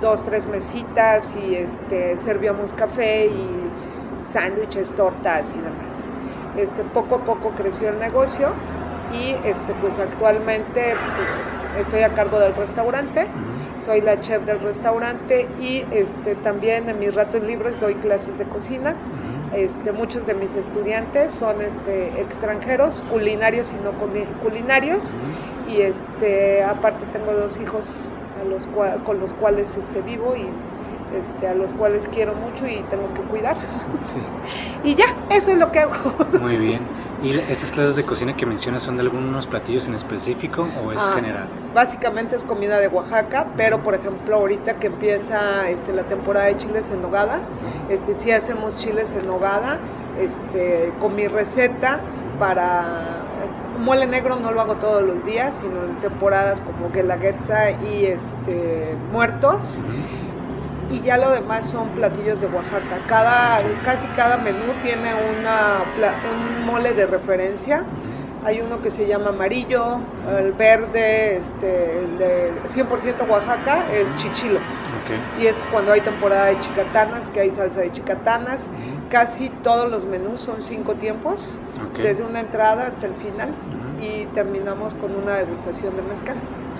dos, 0.00 0.24
tres 0.24 0.46
mesitas 0.46 1.36
y 1.36 1.56
este, 1.56 2.16
servíamos 2.16 2.72
café 2.72 3.26
y 3.26 3.48
sándwiches, 4.22 4.92
tortas 4.94 5.54
y 5.56 5.58
demás. 5.58 6.10
Este, 6.60 6.82
poco 6.82 7.16
a 7.16 7.18
poco 7.18 7.50
creció 7.50 7.88
el 7.88 7.98
negocio 7.98 8.50
y 9.12 9.30
este, 9.48 9.72
pues 9.80 9.98
actualmente 9.98 10.94
pues, 11.16 11.60
estoy 11.78 12.02
a 12.02 12.10
cargo 12.10 12.38
del 12.38 12.54
restaurante 12.54 13.26
soy 13.84 14.02
la 14.02 14.20
chef 14.20 14.44
del 14.44 14.60
restaurante 14.60 15.48
y 15.60 15.84
este, 15.90 16.34
también 16.34 16.88
en 16.88 16.98
mis 16.98 17.14
ratos 17.14 17.42
libres 17.42 17.80
doy 17.80 17.94
clases 17.94 18.38
de 18.38 18.44
cocina. 18.44 18.94
Este, 19.54 19.92
muchos 19.92 20.26
de 20.26 20.34
mis 20.34 20.54
estudiantes 20.54 21.32
son 21.32 21.62
este, 21.62 22.20
extranjeros, 22.20 23.02
culinarios 23.10 23.72
y 23.72 23.76
no 23.82 23.92
culinarios. 24.42 25.16
Y 25.68 25.80
este, 25.80 26.62
aparte 26.62 27.06
tengo 27.12 27.32
dos 27.32 27.58
hijos 27.58 28.12
a 28.40 28.48
los 28.48 28.68
con 29.04 29.18
los 29.18 29.34
cuales 29.34 29.76
este, 29.76 30.02
vivo 30.02 30.36
y 30.36 30.46
este, 31.18 31.48
a 31.48 31.54
los 31.54 31.72
cuales 31.74 32.08
quiero 32.12 32.34
mucho 32.34 32.66
y 32.66 32.82
tengo 32.90 33.12
que 33.14 33.22
cuidar. 33.22 33.56
y 34.84 34.94
ya, 34.94 35.14
eso 35.30 35.50
es 35.50 35.58
lo 35.58 35.70
que 35.70 35.80
hago. 35.80 35.94
Muy 36.40 36.56
bien. 36.56 36.80
¿Y 37.22 37.30
estas 37.50 37.70
clases 37.70 37.96
de 37.96 38.04
cocina 38.04 38.36
que 38.36 38.46
mencionas 38.46 38.82
son 38.82 38.96
de 38.96 39.02
algunos 39.02 39.46
platillos 39.46 39.88
en 39.88 39.94
específico 39.94 40.66
o 40.84 40.92
es 40.92 40.98
ah, 41.00 41.12
general? 41.14 41.46
Básicamente 41.74 42.36
es 42.36 42.44
comida 42.44 42.78
de 42.78 42.88
Oaxaca, 42.88 43.46
pero 43.56 43.82
por 43.82 43.94
ejemplo 43.94 44.36
ahorita 44.36 44.74
que 44.74 44.86
empieza 44.86 45.68
este, 45.68 45.92
la 45.92 46.04
temporada 46.04 46.46
de 46.46 46.56
chiles 46.56 46.90
en 46.90 47.02
nogada, 47.02 47.40
este, 47.88 48.14
sí 48.14 48.30
hacemos 48.30 48.76
chiles 48.76 49.14
en 49.14 49.26
nogada 49.26 49.78
este, 50.20 50.92
con 51.00 51.14
mi 51.14 51.26
receta 51.26 52.00
para 52.38 53.20
mole 53.80 54.06
negro 54.06 54.36
no 54.36 54.52
lo 54.52 54.60
hago 54.60 54.76
todos 54.76 55.02
los 55.02 55.24
días, 55.24 55.56
sino 55.56 55.84
en 55.84 55.96
temporadas 55.96 56.60
como 56.60 56.90
Guelaguetza 56.90 57.70
y 57.70 58.04
este, 58.06 58.94
muertos 59.10 59.82
y 60.90 61.00
ya 61.02 61.16
lo 61.16 61.30
demás 61.30 61.70
son 61.70 61.88
platillos 61.90 62.40
de 62.40 62.48
Oaxaca. 62.48 63.00
Cada, 63.06 63.60
casi 63.84 64.06
cada 64.08 64.36
menú 64.36 64.72
tiene 64.82 65.12
una, 65.14 65.82
un 66.30 66.66
mole 66.66 66.92
de 66.94 67.06
referencia. 67.06 67.84
Hay 68.44 68.60
uno 68.60 68.80
que 68.80 68.90
se 68.90 69.06
llama 69.06 69.28
amarillo, 69.28 69.98
el 70.36 70.52
verde, 70.52 71.36
este, 71.36 71.98
el 72.00 72.18
de 72.18 72.52
100% 72.66 73.28
Oaxaca 73.28 73.84
es 73.92 74.16
chichilo. 74.16 74.58
Y 75.40 75.46
es 75.46 75.64
cuando 75.72 75.92
hay 75.92 76.00
temporada 76.00 76.46
de 76.46 76.60
chicatanas, 76.60 77.28
que 77.28 77.40
hay 77.40 77.50
salsa 77.50 77.80
de 77.80 77.92
chicatanas. 77.92 78.70
Casi 79.10 79.48
todos 79.48 79.90
los 79.90 80.06
menús 80.06 80.40
son 80.40 80.60
cinco 80.60 80.94
tiempos, 80.94 81.58
desde 82.00 82.22
una 82.22 82.40
entrada 82.40 82.86
hasta 82.86 83.06
el 83.06 83.14
final. 83.14 83.50
Y 84.00 84.26
terminamos 84.26 84.94
con 84.94 85.14
una 85.14 85.36
degustación 85.36 85.96
de 85.96 86.02
mezcal. 86.02 86.36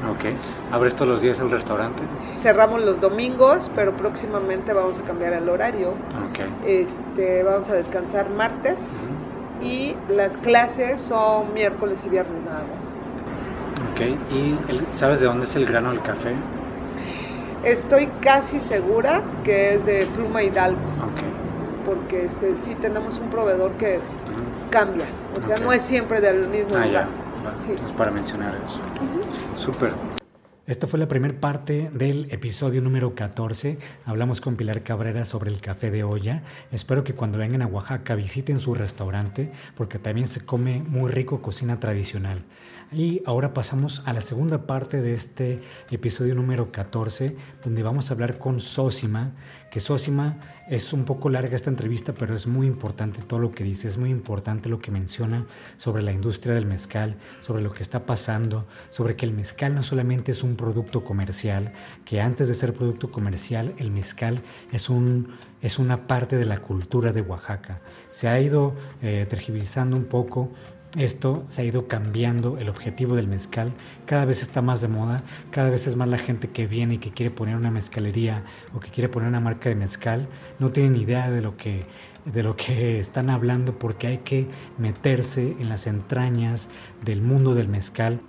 Ok. 0.08 0.34
¿Abres 0.72 0.94
todos 0.94 1.08
los 1.08 1.20
días 1.20 1.40
el 1.40 1.50
restaurante? 1.50 2.02
Cerramos 2.34 2.82
los 2.82 3.00
domingos, 3.00 3.70
pero 3.74 3.92
próximamente 3.92 4.72
vamos 4.72 4.98
a 4.98 5.02
cambiar 5.02 5.34
el 5.34 5.48
horario. 5.48 5.92
Okay. 6.30 6.80
Este, 6.80 7.42
vamos 7.42 7.68
a 7.68 7.74
descansar 7.74 8.30
martes 8.30 9.08
y 9.60 9.94
las 10.08 10.36
clases 10.36 11.00
son 11.00 11.52
miércoles 11.52 12.04
y 12.06 12.08
viernes 12.08 12.42
nada 12.44 12.64
más. 12.72 12.94
Ok. 13.92 14.00
¿Y 14.32 14.92
sabes 14.92 15.20
de 15.20 15.26
dónde 15.26 15.44
es 15.44 15.54
el 15.56 15.66
grano 15.66 15.90
del 15.90 16.02
café? 16.02 16.34
Estoy 17.64 18.08
casi 18.22 18.58
segura 18.58 19.20
que 19.44 19.74
es 19.74 19.84
de 19.84 20.06
Pluma 20.14 20.42
Hidalgo. 20.42 20.80
Ok. 20.80 21.84
Porque 21.84 22.24
este, 22.24 22.54
sí 22.56 22.74
tenemos 22.80 23.18
un 23.18 23.28
proveedor 23.28 23.72
que 23.72 24.00
cambia. 24.70 25.06
O 25.36 25.40
sea, 25.40 25.58
no 25.58 25.72
es 25.72 25.82
siempre 25.82 26.20
del 26.20 26.46
mismo 26.48 26.76
ah, 26.76 26.86
lugar. 26.86 27.06
Sí. 27.58 27.72
para 27.96 28.10
mencionar 28.10 28.54
eso. 28.54 29.62
Súper. 29.62 29.92
Esta 30.66 30.86
fue 30.86 31.00
la 31.00 31.08
primera 31.08 31.40
parte 31.40 31.90
del 31.92 32.28
episodio 32.30 32.80
número 32.80 33.16
14. 33.16 33.78
Hablamos 34.04 34.40
con 34.40 34.54
Pilar 34.54 34.84
Cabrera 34.84 35.24
sobre 35.24 35.50
el 35.50 35.60
café 35.60 35.90
de 35.90 36.04
olla. 36.04 36.44
Espero 36.70 37.02
que 37.02 37.12
cuando 37.12 37.38
vengan 37.38 37.62
a 37.62 37.66
Oaxaca 37.66 38.14
visiten 38.14 38.60
su 38.60 38.74
restaurante 38.74 39.50
porque 39.74 39.98
también 39.98 40.28
se 40.28 40.44
come 40.44 40.84
muy 40.86 41.10
rico 41.10 41.42
cocina 41.42 41.80
tradicional. 41.80 42.44
Y 42.92 43.22
ahora 43.26 43.52
pasamos 43.52 44.02
a 44.06 44.12
la 44.12 44.20
segunda 44.20 44.66
parte 44.66 45.00
de 45.00 45.14
este 45.14 45.60
episodio 45.90 46.36
número 46.36 46.70
14 46.70 47.36
donde 47.64 47.82
vamos 47.82 48.10
a 48.10 48.14
hablar 48.14 48.38
con 48.38 48.60
Sosima, 48.60 49.32
que 49.70 49.80
Sosima 49.80 50.36
es 50.68 50.92
un 50.92 51.04
poco 51.04 51.30
larga 51.30 51.56
esta 51.56 51.70
entrevista, 51.70 52.12
pero 52.12 52.34
es 52.34 52.46
muy 52.46 52.66
importante 52.66 53.22
todo 53.22 53.40
lo 53.40 53.52
que 53.52 53.64
dice, 53.64 53.88
es 53.88 53.96
muy 53.96 54.10
importante 54.10 54.68
lo 54.68 54.80
que 54.80 54.90
menciona 54.90 55.46
sobre 55.76 56.02
la 56.02 56.12
industria 56.12 56.54
del 56.54 56.66
mezcal, 56.66 57.16
sobre 57.40 57.62
lo 57.62 57.72
que 57.72 57.82
está 57.82 58.04
pasando, 58.06 58.66
sobre 58.88 59.16
que 59.16 59.26
el 59.26 59.32
mezcal 59.32 59.74
no 59.74 59.82
solamente 59.82 60.32
es 60.32 60.42
un 60.42 60.56
producto 60.56 61.04
comercial, 61.04 61.72
que 62.04 62.20
antes 62.20 62.48
de 62.48 62.54
ser 62.54 62.74
producto 62.74 63.10
comercial, 63.10 63.74
el 63.78 63.90
mezcal 63.90 64.42
es 64.72 64.90
un 64.90 65.28
es 65.62 65.78
una 65.78 66.06
parte 66.06 66.36
de 66.36 66.46
la 66.46 66.60
cultura 66.60 67.12
de 67.12 67.20
Oaxaca. 67.20 67.80
Se 68.08 68.28
ha 68.28 68.40
ido 68.40 68.74
eh, 69.02 69.26
tergiversando 69.28 69.94
un 69.94 70.04
poco 70.04 70.50
esto 70.98 71.44
se 71.48 71.62
ha 71.62 71.64
ido 71.64 71.86
cambiando 71.86 72.58
el 72.58 72.68
objetivo 72.68 73.14
del 73.14 73.28
mezcal, 73.28 73.72
cada 74.06 74.24
vez 74.24 74.42
está 74.42 74.60
más 74.60 74.80
de 74.80 74.88
moda, 74.88 75.22
cada 75.50 75.70
vez 75.70 75.86
es 75.86 75.96
más 75.96 76.08
la 76.08 76.18
gente 76.18 76.48
que 76.48 76.66
viene 76.66 76.94
y 76.94 76.98
que 76.98 77.12
quiere 77.12 77.32
poner 77.32 77.56
una 77.56 77.70
mezcalería 77.70 78.44
o 78.74 78.80
que 78.80 78.90
quiere 78.90 79.08
poner 79.08 79.28
una 79.28 79.40
marca 79.40 79.68
de 79.68 79.76
mezcal, 79.76 80.28
no 80.58 80.70
tienen 80.70 80.96
idea 80.96 81.30
de 81.30 81.42
lo 81.42 81.56
que 81.56 81.84
de 82.24 82.42
lo 82.42 82.54
que 82.54 82.98
están 82.98 83.30
hablando 83.30 83.78
porque 83.78 84.06
hay 84.06 84.18
que 84.18 84.46
meterse 84.76 85.56
en 85.58 85.70
las 85.70 85.86
entrañas 85.86 86.68
del 87.02 87.22
mundo 87.22 87.54
del 87.54 87.68
mezcal 87.68 88.20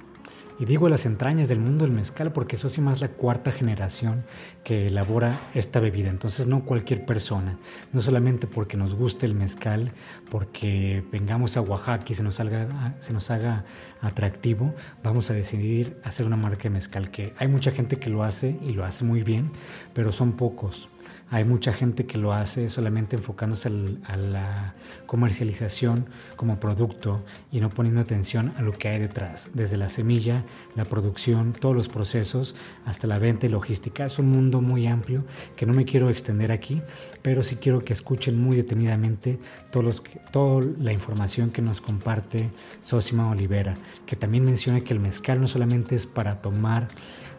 y 0.62 0.66
digo 0.66 0.88
las 0.90 1.08
entrañas 1.08 1.50
del 1.50 1.60
mundo 1.60 1.86
del 1.86 1.94
mezcal 1.94 2.32
porque 2.32 2.56
eso 2.56 2.70
sí 2.70 2.82
más 2.82 3.02
la 3.02 3.08
cuarta 3.08 3.52
generación 3.52 4.24
que 4.64 4.86
elabora 4.88 5.50
esta 5.56 5.80
bebida. 5.80 6.12
Entonces 6.12 6.46
no 6.46 6.66
cualquier 6.66 7.04
persona, 7.04 7.58
no 7.92 8.00
solamente 8.00 8.46
porque 8.46 8.78
nos 8.78 8.94
guste 8.94 9.26
el 9.26 9.34
mezcal, 9.34 9.92
porque 10.30 11.04
vengamos 11.12 11.58
a 11.58 11.62
Oaxaca 11.62 12.06
y 12.10 12.14
se 12.14 12.22
nos, 12.22 12.36
salga, 12.36 12.94
se 13.00 13.12
nos 13.12 13.32
haga 13.32 13.66
atractivo, 14.02 14.76
vamos 15.04 15.32
a 15.32 15.34
decidir 15.34 15.98
hacer 16.04 16.28
una 16.28 16.38
marca 16.38 16.64
de 16.64 16.70
mezcal. 16.70 17.10
Que 17.10 17.34
hay 17.40 17.48
mucha 17.48 17.72
gente 17.72 17.96
que 17.98 18.12
lo 18.12 18.24
hace 18.24 18.56
y 18.62 18.74
lo 18.74 18.86
hace 18.86 19.04
muy 19.04 19.24
bien, 19.24 19.52
pero 19.96 20.12
son 20.12 20.34
pocos. 20.34 20.90
Hay 21.34 21.46
mucha 21.46 21.72
gente 21.72 22.06
que 22.06 22.18
lo 22.18 22.34
hace 22.34 22.70
solamente 22.70 23.16
enfocándose 23.16 23.70
a 24.04 24.18
la 24.18 24.76
comercialización 25.06 26.06
como 26.36 26.60
producto 26.60 27.24
y 27.54 27.62
no 27.62 27.70
poniendo 27.70 28.02
atención 28.02 28.54
a 28.58 28.62
lo 28.62 28.74
que 28.74 28.90
hay 28.90 29.00
detrás, 29.00 29.50
desde 29.54 29.78
la 29.78 29.88
semilla, 29.88 30.44
la 30.76 30.84
producción, 30.84 31.54
todos 31.54 31.74
los 31.74 31.88
procesos, 31.88 32.58
hasta 32.86 33.08
la 33.08 33.18
venta 33.18 33.46
y 33.46 33.50
logística. 33.50 34.04
Es 34.04 34.20
un 34.20 34.30
mundo 34.30 34.60
muy 34.60 34.88
amplio 34.88 35.24
que 35.56 35.66
no 35.66 35.74
me 35.74 35.86
quiero 35.86 36.10
extender 36.10 36.52
aquí, 36.52 36.82
pero 37.22 37.44
sí 37.44 37.56
quiero 37.56 37.80
que 37.80 37.94
escuchen 37.94 38.38
muy 38.38 38.58
detenidamente 38.58 39.40
todos 39.72 40.04
toda 40.32 40.66
la 40.80 40.92
información 40.92 41.50
que 41.50 41.62
nos 41.62 41.80
comparte 41.80 42.50
Sosima 42.82 43.30
Olivera, 43.30 43.74
que 44.06 44.18
también 44.18 44.44
menciona 44.44 44.82
que 44.82 44.94
el 44.94 45.00
mezcal 45.00 45.40
no 45.40 45.48
solamente 45.48 45.96
es 45.96 46.06
para 46.06 46.42
tomar, 46.42 46.90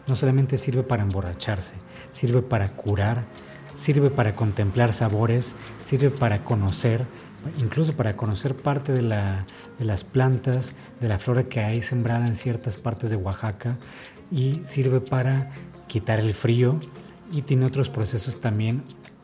no 0.07 0.15
solamente 0.15 0.57
sirve 0.57 0.81
para 0.81 1.03
emborracharse, 1.03 1.75
sirve 2.13 2.41
para 2.41 2.69
curar, 2.69 3.25
sirve 3.75 4.09
para 4.09 4.35
contemplar 4.35 4.93
sabores, 4.93 5.55
sirve 5.85 6.09
para 6.09 6.43
conocer, 6.43 7.05
incluso 7.57 7.93
para 7.93 8.15
conocer 8.15 8.55
parte 8.55 8.91
de, 8.91 9.01
la, 9.01 9.45
de 9.79 9.85
las 9.85 10.03
plantas, 10.03 10.73
de 10.99 11.09
la 11.09 11.19
flora 11.19 11.43
que 11.43 11.59
hay 11.59 11.81
sembrada 11.81 12.27
en 12.27 12.35
ciertas 12.35 12.77
partes 12.77 13.09
de 13.09 13.15
Oaxaca 13.15 13.77
y 14.31 14.61
sirve 14.65 15.01
para 15.01 15.51
quitar 15.87 16.19
el 16.19 16.33
frío 16.33 16.79
y 17.31 17.43
tiene 17.43 17.65
otros 17.65 17.89
procesos 17.89 18.39
también, 18.41 18.83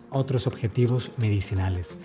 otros 0.10 0.48
objetivos 0.48 1.12
medicinales. 1.18 1.98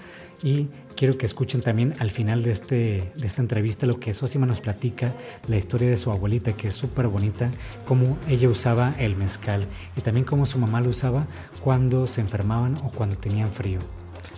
Y 0.45 0.69
quiero 0.95 1.17
que 1.17 1.25
escuchen 1.25 1.63
también 1.63 1.95
al 2.01 2.11
final 2.11 2.43
de, 2.43 2.53
este, 2.53 3.11
de 3.17 3.27
esta 3.27 3.41
entrevista 3.41 3.87
lo 3.87 3.99
que 3.99 4.13
Sosima 4.13 4.45
nos 4.45 4.61
platica, 4.61 5.15
la 5.49 5.57
historia 5.57 5.89
de 5.89 5.97
su 5.97 6.11
abuelita, 6.11 6.53
que 6.53 6.69
es 6.69 6.75
súper 6.75 7.09
bonita, 7.09 7.51
cómo 7.87 8.19
ella 8.29 8.51
usaba 8.51 8.95
el 8.99 9.17
mezcal 9.17 9.67
y 9.97 10.03
también 10.03 10.27
cómo 10.27 10.45
su 10.45 10.59
mamá 10.59 10.83
lo 10.83 10.91
usaba 10.91 11.27
cuando 11.63 12.07
se 12.07 12.21
enfermaban 12.21 12.77
o 12.85 12.91
cuando 12.91 13.17
tenían 13.17 13.51
frío. 13.51 13.79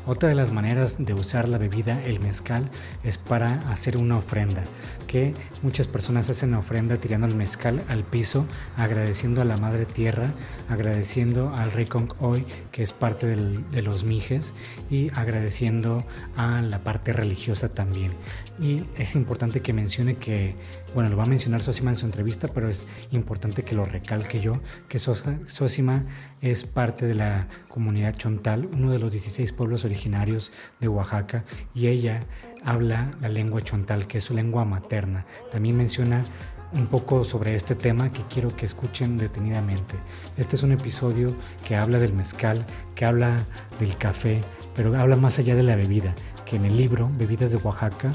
Otra 0.06 0.28
de 0.28 0.36
las 0.36 0.52
maneras 0.52 1.04
de 1.04 1.14
usar 1.14 1.48
la 1.48 1.58
bebida, 1.58 2.00
el 2.04 2.20
mezcal, 2.20 2.70
es 3.02 3.18
para 3.18 3.54
hacer 3.72 3.96
una 3.96 4.18
ofrenda, 4.18 4.62
que 5.08 5.34
muchas 5.62 5.88
personas 5.88 6.30
hacen 6.30 6.54
ofrenda 6.54 6.98
tirando 6.98 7.26
el 7.26 7.34
mezcal 7.34 7.82
al 7.88 8.04
piso, 8.04 8.46
agradeciendo 8.76 9.42
a 9.42 9.44
la 9.44 9.56
Madre 9.56 9.84
Tierra, 9.84 10.30
agradeciendo 10.68 11.52
al 11.56 11.72
Rey 11.72 11.86
Kong 11.86 12.12
Hoy, 12.20 12.46
que 12.70 12.84
es 12.84 12.92
parte 12.92 13.26
de 13.26 13.82
los 13.82 14.04
mijes, 14.04 14.52
y 14.90 15.10
agradeciendo 15.12 16.04
a 16.36 16.62
la 16.62 16.78
parte 16.78 17.12
religiosa 17.12 17.68
también. 17.68 18.12
Y 18.60 18.84
es 18.96 19.16
importante 19.16 19.60
que 19.60 19.72
mencione 19.72 20.14
que 20.14 20.54
bueno, 20.96 21.10
lo 21.10 21.18
va 21.18 21.24
a 21.24 21.26
mencionar 21.26 21.62
Sosima 21.62 21.90
en 21.90 21.96
su 21.96 22.06
entrevista, 22.06 22.48
pero 22.48 22.70
es 22.70 22.86
importante 23.10 23.64
que 23.64 23.74
lo 23.74 23.84
recalque 23.84 24.40
yo, 24.40 24.60
que 24.88 24.98
Sosima 24.98 26.06
es 26.40 26.64
parte 26.64 27.06
de 27.06 27.14
la 27.14 27.48
comunidad 27.68 28.14
chontal, 28.16 28.66
uno 28.72 28.90
de 28.90 28.98
los 28.98 29.12
16 29.12 29.52
pueblos 29.52 29.84
originarios 29.84 30.52
de 30.80 30.88
Oaxaca, 30.88 31.44
y 31.74 31.88
ella 31.88 32.20
habla 32.64 33.10
la 33.20 33.28
lengua 33.28 33.60
chontal, 33.60 34.06
que 34.06 34.16
es 34.18 34.24
su 34.24 34.32
lengua 34.32 34.64
materna. 34.64 35.26
También 35.52 35.76
menciona 35.76 36.24
un 36.72 36.86
poco 36.86 37.24
sobre 37.24 37.54
este 37.54 37.74
tema 37.74 38.10
que 38.10 38.22
quiero 38.30 38.56
que 38.56 38.64
escuchen 38.64 39.18
detenidamente. 39.18 39.96
Este 40.38 40.56
es 40.56 40.62
un 40.62 40.72
episodio 40.72 41.36
que 41.62 41.76
habla 41.76 41.98
del 41.98 42.14
mezcal, 42.14 42.64
que 42.94 43.04
habla 43.04 43.36
del 43.78 43.98
café, 43.98 44.40
pero 44.74 44.98
habla 44.98 45.16
más 45.16 45.38
allá 45.38 45.56
de 45.56 45.62
la 45.62 45.76
bebida, 45.76 46.14
que 46.46 46.56
en 46.56 46.64
el 46.64 46.78
libro 46.78 47.10
Bebidas 47.18 47.50
de 47.50 47.58
Oaxaca 47.58 48.12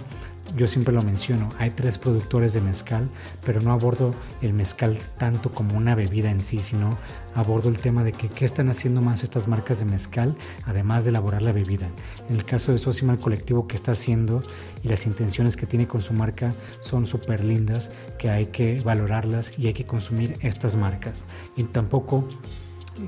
yo 0.56 0.68
siempre 0.68 0.94
lo 0.94 1.02
menciono, 1.02 1.50
hay 1.58 1.72
tres 1.72 1.98
productores 1.98 2.54
de 2.54 2.62
mezcal, 2.62 3.10
pero 3.46 3.62
no 3.62 3.72
abordo 3.72 4.14
el 4.42 4.54
mezcal 4.54 4.98
tanto 5.18 5.52
como 5.52 5.78
una 5.78 5.96
bebida 5.96 6.30
en 6.30 6.44
sí, 6.44 6.60
sino 6.60 6.98
abordo 7.36 7.70
el 7.70 7.78
tema 7.78 8.04
de 8.04 8.12
que 8.12 8.30
qué 8.30 8.46
están 8.46 8.70
haciendo 8.70 9.02
más 9.02 9.24
estas 9.24 9.48
marcas 9.48 9.80
de 9.80 9.86
mezcal, 9.86 10.36
además 10.66 11.04
de 11.04 11.10
elaborar 11.12 11.42
la 11.42 11.52
bebida. 11.52 11.88
En 12.30 12.36
el 12.36 12.46
caso 12.46 12.72
de 12.72 12.78
Sosima, 12.78 13.14
el 13.14 13.20
colectivo 13.20 13.68
que 13.68 13.76
está 13.76 13.94
haciendo 13.94 14.44
y 14.84 14.88
las 14.88 15.06
intenciones 15.06 15.56
que 15.56 15.66
tiene 15.66 15.88
con 15.88 16.02
su 16.02 16.14
marca 16.14 16.54
son 16.82 17.06
súper 17.06 17.44
lindas, 17.44 17.90
que 18.18 18.30
hay 18.30 18.48
que 18.48 18.82
valorarlas 18.82 19.58
y 19.58 19.68
hay 19.68 19.74
que 19.74 19.86
consumir 19.86 20.38
estas 20.42 20.76
marcas. 20.76 21.26
Y 21.56 21.64
tampoco 21.64 22.28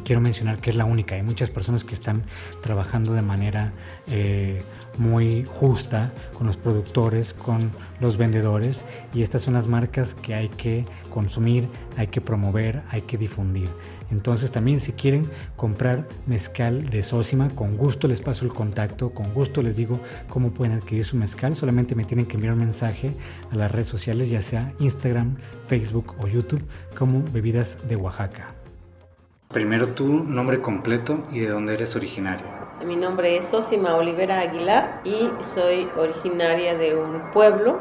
quiero 0.04 0.22
mencionar 0.22 0.60
que 0.60 0.70
es 0.70 0.76
la 0.76 0.86
única. 0.86 1.16
Hay 1.16 1.24
muchas 1.24 1.50
personas 1.50 1.84
que 1.84 1.94
están 1.94 2.24
trabajando 2.62 3.14
de 3.14 3.22
manera 3.22 3.72
eh, 4.08 4.62
muy 4.98 5.46
justa 5.46 6.12
con 6.38 6.48
los 6.48 6.58
productores, 6.58 7.34
con 7.34 7.72
los 8.00 8.18
vendedores 8.18 8.86
y 9.14 9.22
estas 9.22 9.42
son 9.42 9.54
las 9.54 9.68
marcas 9.68 10.14
que 10.14 10.34
hay 10.34 10.50
que 10.50 10.86
consumir, 11.10 11.68
hay 11.98 12.08
que 12.08 12.22
promover, 12.22 12.82
hay 12.90 13.02
que 13.02 13.18
difundir. 13.18 13.70
Entonces 14.12 14.52
también 14.52 14.80
si 14.80 14.92
quieren 14.92 15.26
comprar 15.56 16.08
mezcal 16.28 16.88
de 16.90 17.02
Sósima, 17.02 17.50
con 17.50 17.78
gusto 17.78 18.08
les 18.08 18.22
paso 18.22 18.46
el 18.46 18.54
contacto, 18.54 19.12
con 19.12 19.34
gusto 19.34 19.64
les 19.64 19.76
digo 19.76 20.00
cómo 20.30 20.52
pueden 20.52 20.76
adquirir 20.76 21.04
su 21.04 21.18
mezcal, 21.18 21.56
solamente 21.56 21.96
me 21.96 22.06
tienen 22.06 22.28
que 22.28 22.36
enviar 22.36 22.54
un 22.54 22.60
mensaje 22.60 23.12
a 23.52 23.56
las 23.56 23.72
redes 23.72 23.88
sociales, 23.88 24.30
ya 24.30 24.44
sea 24.44 24.72
Instagram, 24.80 25.38
Facebook 25.68 26.16
o 26.20 26.28
YouTube, 26.28 26.62
como 26.96 27.24
Bebidas 27.24 27.88
de 27.88 27.96
Oaxaca. 27.96 28.53
Primero 29.54 29.90
tu 29.90 30.08
nombre 30.08 30.62
completo 30.62 31.20
y 31.32 31.42
de 31.42 31.50
dónde 31.50 31.76
eres 31.76 31.96
originaria. 31.96 32.48
Mi 32.84 32.96
nombre 32.96 33.38
es 33.38 33.50
Sosima 33.50 33.96
Olivera 33.96 34.40
Aguilar 34.40 35.02
y 35.04 35.30
soy 35.38 35.88
originaria 35.96 36.76
de 36.76 36.96
un 36.98 37.22
pueblo 37.32 37.78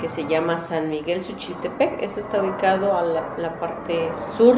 que 0.00 0.06
se 0.06 0.26
llama 0.26 0.58
San 0.58 0.88
Miguel 0.88 1.22
Suchiltepec. 1.22 2.00
Eso 2.00 2.20
está 2.20 2.40
ubicado 2.40 2.96
a 2.96 3.02
la, 3.02 3.58
parte 3.58 4.08
sur 4.36 4.54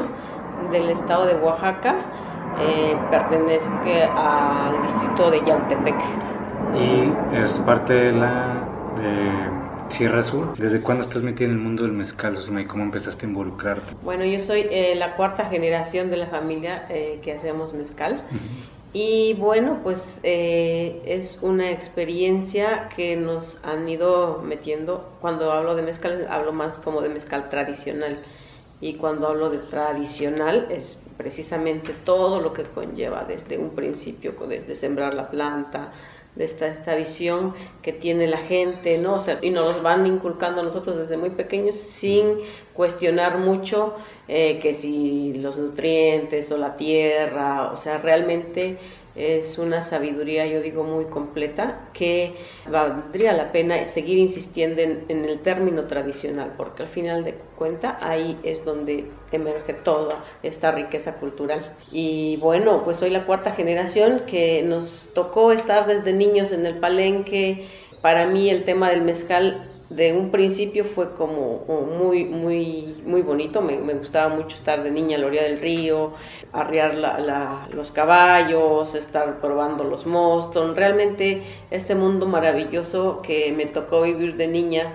del 0.71 0.91
estado 0.91 1.25
de 1.25 1.37
Oaxaca. 1.37 1.95
Eh, 2.61 2.97
pertenece 3.11 4.05
al 4.05 4.83
distrito 4.83 5.31
de 5.31 5.43
Yautepec. 5.47 5.97
¿Y 6.75 7.35
es 7.35 7.59
parte 7.61 7.95
de 7.95 8.13
la 8.13 8.69
de 8.95 9.58
Sierra 9.89 10.23
Sur. 10.23 10.57
¿Desde 10.57 10.81
cuándo 10.81 11.05
estás 11.05 11.23
metida 11.23 11.49
en 11.49 11.55
el 11.55 11.61
mundo 11.61 11.85
del 11.85 11.93
mezcal, 11.93 12.37
¿Y 12.37 12.65
cómo 12.65 12.85
empezaste 12.85 13.27
a 13.27 13.29
involucrarte? 13.29 13.95
Bueno, 14.03 14.25
yo 14.25 14.41
soy 14.41 14.67
eh, 14.71 14.95
la 14.97 15.17
cuarta 15.17 15.47
generación 15.47 16.11
de 16.11 16.17
la 16.17 16.27
familia 16.27 16.87
eh, 16.89 17.21
que 17.23 17.33
hacemos 17.33 17.73
mezcal. 17.75 18.23
Y 18.93 19.35
bueno, 19.35 19.81
pues 19.83 20.19
eh, 20.23 21.03
es 21.05 21.41
una 21.43 21.71
experiencia 21.71 22.89
que 22.95 23.17
nos 23.17 23.63
han 23.65 23.89
ido 23.89 24.43
metiendo. 24.43 25.11
Cuando 25.21 25.53
hablo 25.53 25.75
de 25.77 25.83
mezcal, 25.83 26.27
hablo 26.31 26.53
más 26.53 26.79
como 26.79 27.01
de 27.03 27.09
mezcal 27.09 27.49
tradicional. 27.49 28.19
Y 28.81 28.95
cuando 28.95 29.27
hablo 29.27 29.51
de 29.51 29.59
tradicional, 29.59 30.69
es 30.71 30.99
precisamente 31.17 31.93
todo 32.05 32.41
lo 32.41 32.53
que 32.53 32.63
conlleva 32.63 33.25
desde 33.25 33.59
un 33.59 33.71
principio, 33.71 34.35
desde 34.49 34.77
sembrar 34.77 35.15
la 35.15 35.29
planta, 35.29 35.91
de 36.39 36.45
esta, 36.45 36.69
esta 36.69 36.95
visión 36.95 37.53
que 37.83 37.93
tiene 37.93 38.29
la 38.29 38.39
gente, 38.39 38.97
¿no? 38.97 39.15
O 39.15 39.21
sea, 39.21 39.39
y 39.43 39.51
nos 39.51 39.83
van 39.83 40.07
inculcando 40.07 40.61
a 40.61 40.65
nosotros 40.65 40.97
desde 40.97 41.17
muy 41.17 41.31
pequeños 41.31 41.75
sin 41.75 42.37
cuestionar 42.75 43.39
mucho 43.39 43.97
eh, 44.29 44.61
que 44.63 44.73
si 44.73 45.35
los 45.35 45.59
nutrientes 45.59 46.53
o 46.53 46.57
la 46.57 46.77
tierra, 46.77 47.73
o 47.73 47.77
sea, 47.77 47.99
realmente 47.99 48.79
es 49.19 49.59
una 49.59 49.83
sabiduría, 49.83 50.47
yo 50.47 50.63
digo, 50.63 50.85
muy 50.85 51.07
completa, 51.07 51.89
que 51.93 52.37
valdría 52.71 53.33
la 53.33 53.51
pena 53.51 53.87
seguir 53.89 54.19
insistiendo 54.19 54.81
en, 54.81 55.25
el 55.25 55.41
término 55.41 55.85
tradicional, 55.85 56.55
porque 56.57 56.85
al 56.85 56.89
final 56.89 57.25
de 57.25 57.35
cuenta 57.57 57.99
ahí 58.01 58.39
es 58.45 58.65
donde 58.65 59.11
emerge 59.33 59.75
toda 59.75 60.25
esta 60.45 60.71
riqueza 60.71 61.17
cultural. 61.17 61.75
Y 61.91 62.37
bueno, 62.37 62.85
pues 62.85 62.99
soy 62.99 63.11
la 63.11 63.27
cuarta 63.27 63.53
generación 63.53 64.23
que 64.27 64.63
nos 64.63 65.09
tocó 65.15 65.51
estar 65.51 65.87
desde 65.87 66.13
niños 66.13 66.53
en 66.53 66.65
el 66.65 66.79
palenque. 66.79 67.67
Para 68.01 68.27
mí 68.27 68.49
el 68.49 68.63
tema 68.63 68.91
del 68.91 69.03
mezcal 69.03 69.69
de 69.91 70.13
un 70.13 70.31
principio 70.31 70.85
fue 70.85 71.15
como 71.15 71.65
muy, 71.99 72.25
muy, 72.25 73.03
muy 73.07 73.23
bonito. 73.23 73.63
Me, 73.63 73.77
gustaba 73.95 74.35
mucho 74.35 74.57
estar 74.57 74.83
de 74.83 74.91
niña 74.91 75.17
a 75.17 75.21
la 75.21 75.27
orilla 75.27 75.45
del 75.45 75.61
río, 75.61 76.13
arriar 76.53 76.95
los 77.73 77.91
caballos, 77.91 78.95
estar 78.95 79.41
probando 79.41 79.85
los 79.85 80.07
mostos. 80.07 80.77
Realmente 80.77 81.43
este 81.71 81.95
mundo 81.95 82.27
maravilloso 82.27 83.23
que 83.23 83.53
me 83.53 83.67
tocó 83.67 84.03
vivir 84.03 84.37
de 84.37 84.49
niña 84.49 84.93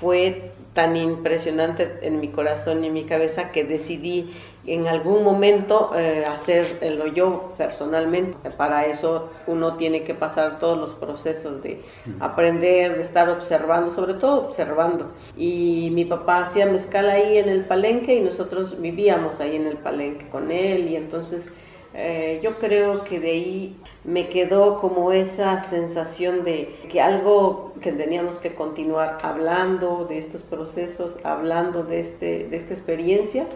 fue 0.00 0.53
tan 0.74 0.96
impresionante 0.96 2.00
en 2.02 2.20
mi 2.20 2.28
corazón 2.28 2.82
y 2.82 2.88
en 2.88 2.92
mi 2.92 3.04
cabeza 3.04 3.52
que 3.52 3.64
decidí 3.64 4.30
en 4.66 4.88
algún 4.88 5.22
momento 5.22 5.92
eh, 5.96 6.24
hacerlo 6.26 7.06
yo 7.06 7.52
personalmente. 7.56 8.50
Para 8.50 8.86
eso 8.86 9.30
uno 9.46 9.76
tiene 9.76 10.02
que 10.02 10.14
pasar 10.14 10.58
todos 10.58 10.76
los 10.76 10.94
procesos 10.94 11.62
de 11.62 11.80
aprender, 12.18 12.96
de 12.96 13.02
estar 13.02 13.30
observando, 13.30 13.94
sobre 13.94 14.14
todo 14.14 14.48
observando. 14.48 15.12
Y 15.36 15.90
mi 15.92 16.04
papá 16.04 16.44
hacía 16.44 16.66
mezcal 16.66 17.08
ahí 17.08 17.38
en 17.38 17.48
el 17.48 17.64
palenque 17.64 18.14
y 18.16 18.20
nosotros 18.20 18.80
vivíamos 18.80 19.40
ahí 19.40 19.54
en 19.56 19.66
el 19.66 19.76
palenque 19.76 20.28
con 20.28 20.50
él 20.50 20.88
y 20.88 20.96
entonces 20.96 21.52
eh, 21.96 22.40
yo 22.42 22.58
creo 22.58 23.04
que 23.04 23.20
de 23.20 23.30
ahí 23.30 23.76
me 24.02 24.28
quedó 24.28 24.78
como 24.80 25.12
esa 25.12 25.60
sensación 25.60 26.42
de 26.44 26.74
que 26.90 27.00
algo 27.00 27.72
que 27.80 27.92
teníamos 27.92 28.38
que 28.38 28.52
continuar 28.54 29.18
hablando 29.22 30.04
de 30.04 30.18
estos 30.18 30.42
procesos, 30.42 31.24
hablando 31.24 31.84
de, 31.84 32.00
este, 32.00 32.48
de 32.48 32.56
esta 32.56 32.74
experiencia. 32.74 33.46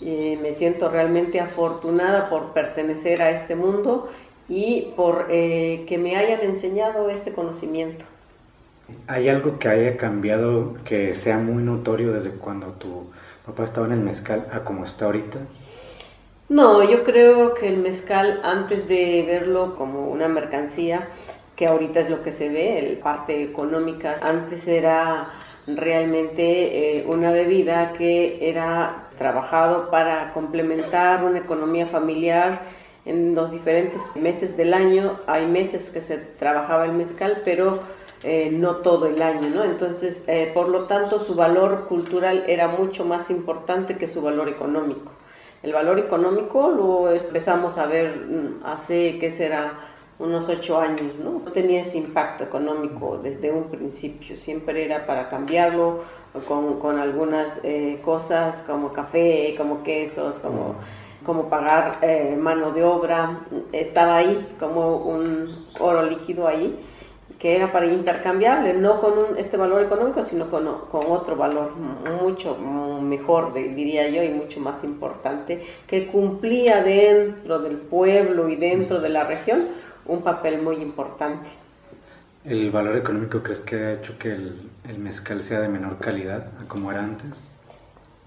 Eh, 0.00 0.38
me 0.42 0.52
siento 0.54 0.90
realmente 0.90 1.38
afortunada 1.38 2.28
por 2.28 2.52
pertenecer 2.52 3.22
a 3.22 3.30
este 3.30 3.54
mundo 3.54 4.10
y 4.48 4.92
por 4.96 5.26
eh, 5.30 5.84
que 5.86 5.98
me 5.98 6.16
hayan 6.16 6.40
enseñado 6.40 7.10
este 7.10 7.32
conocimiento. 7.32 8.04
¿Hay 9.06 9.28
algo 9.28 9.60
que 9.60 9.68
haya 9.68 9.96
cambiado 9.96 10.74
que 10.84 11.14
sea 11.14 11.38
muy 11.38 11.62
notorio 11.62 12.12
desde 12.12 12.30
cuando 12.30 12.72
tu 12.72 13.04
papá 13.46 13.64
estaba 13.64 13.86
en 13.86 13.92
el 13.92 14.00
mezcal 14.00 14.46
a 14.50 14.64
como 14.64 14.84
está 14.84 15.04
ahorita? 15.04 15.38
No, 16.52 16.82
yo 16.82 17.02
creo 17.02 17.54
que 17.54 17.66
el 17.66 17.78
mezcal, 17.78 18.40
antes 18.44 18.86
de 18.86 19.24
verlo 19.26 19.74
como 19.74 20.08
una 20.08 20.28
mercancía, 20.28 21.08
que 21.56 21.66
ahorita 21.66 22.00
es 22.00 22.10
lo 22.10 22.22
que 22.22 22.34
se 22.34 22.50
ve, 22.50 22.94
la 22.94 23.02
parte 23.02 23.42
económica, 23.42 24.18
antes 24.20 24.68
era 24.68 25.30
realmente 25.66 26.98
eh, 26.98 27.06
una 27.06 27.32
bebida 27.32 27.94
que 27.94 28.50
era 28.50 29.08
trabajado 29.16 29.88
para 29.90 30.30
complementar 30.34 31.24
una 31.24 31.38
economía 31.38 31.86
familiar 31.86 32.60
en 33.06 33.34
los 33.34 33.50
diferentes 33.50 34.02
meses 34.14 34.54
del 34.54 34.74
año. 34.74 35.20
Hay 35.26 35.46
meses 35.46 35.88
que 35.88 36.02
se 36.02 36.18
trabajaba 36.18 36.84
el 36.84 36.92
mezcal, 36.92 37.40
pero 37.46 37.80
eh, 38.24 38.50
no 38.52 38.76
todo 38.76 39.06
el 39.06 39.22
año, 39.22 39.48
¿no? 39.48 39.64
Entonces, 39.64 40.22
eh, 40.26 40.50
por 40.52 40.68
lo 40.68 40.84
tanto, 40.84 41.18
su 41.18 41.34
valor 41.34 41.88
cultural 41.88 42.44
era 42.46 42.68
mucho 42.68 43.06
más 43.06 43.30
importante 43.30 43.96
que 43.96 44.06
su 44.06 44.20
valor 44.20 44.50
económico. 44.50 45.21
El 45.62 45.72
valor 45.72 45.98
económico 46.00 46.70
lo 46.70 47.12
empezamos 47.12 47.78
a 47.78 47.86
ver 47.86 48.16
mm, 48.16 48.64
hace, 48.64 49.18
¿qué 49.18 49.30
será? 49.30 49.74
Unos 50.18 50.48
ocho 50.48 50.78
años, 50.78 51.18
¿no? 51.18 51.40
tenía 51.50 51.82
ese 51.82 51.98
impacto 51.98 52.44
económico 52.44 53.18
desde 53.18 53.50
un 53.50 53.64
principio, 53.64 54.36
siempre 54.36 54.84
era 54.84 55.04
para 55.04 55.28
cambiarlo 55.28 56.00
con, 56.46 56.78
con 56.78 56.98
algunas 56.98 57.60
eh, 57.64 57.98
cosas 58.04 58.62
como 58.66 58.92
café, 58.92 59.54
como 59.56 59.82
quesos, 59.82 60.38
como, 60.38 60.76
como 61.24 61.48
pagar 61.48 61.98
eh, 62.02 62.36
mano 62.38 62.70
de 62.70 62.84
obra, 62.84 63.40
estaba 63.72 64.18
ahí 64.18 64.54
como 64.60 64.98
un 64.98 65.66
oro 65.80 66.02
líquido 66.04 66.46
ahí 66.46 66.78
que 67.42 67.56
era 67.56 67.72
para 67.72 67.86
intercambiable, 67.86 68.72
no 68.74 69.00
con 69.00 69.36
este 69.36 69.56
valor 69.56 69.82
económico, 69.82 70.22
sino 70.22 70.48
con, 70.48 70.64
con 70.92 71.06
otro 71.10 71.34
valor 71.34 71.72
mucho 71.74 72.56
mejor, 72.56 73.52
diría 73.52 74.08
yo, 74.08 74.22
y 74.22 74.28
mucho 74.28 74.60
más 74.60 74.84
importante, 74.84 75.60
que 75.88 76.06
cumplía 76.06 76.84
dentro 76.84 77.58
del 77.58 77.78
pueblo 77.78 78.48
y 78.48 78.54
dentro 78.54 79.00
de 79.00 79.08
la 79.08 79.24
región 79.24 79.64
un 80.06 80.22
papel 80.22 80.62
muy 80.62 80.76
importante. 80.76 81.48
¿El 82.44 82.70
valor 82.70 82.96
económico 82.96 83.42
crees 83.42 83.58
que 83.58 83.74
ha 83.74 83.92
hecho 83.94 84.16
que 84.20 84.34
el, 84.34 84.70
el 84.88 85.00
mezcal 85.00 85.42
sea 85.42 85.62
de 85.62 85.68
menor 85.68 85.98
calidad 85.98 86.46
a 86.60 86.68
como 86.68 86.92
era 86.92 87.02
antes? 87.02 87.51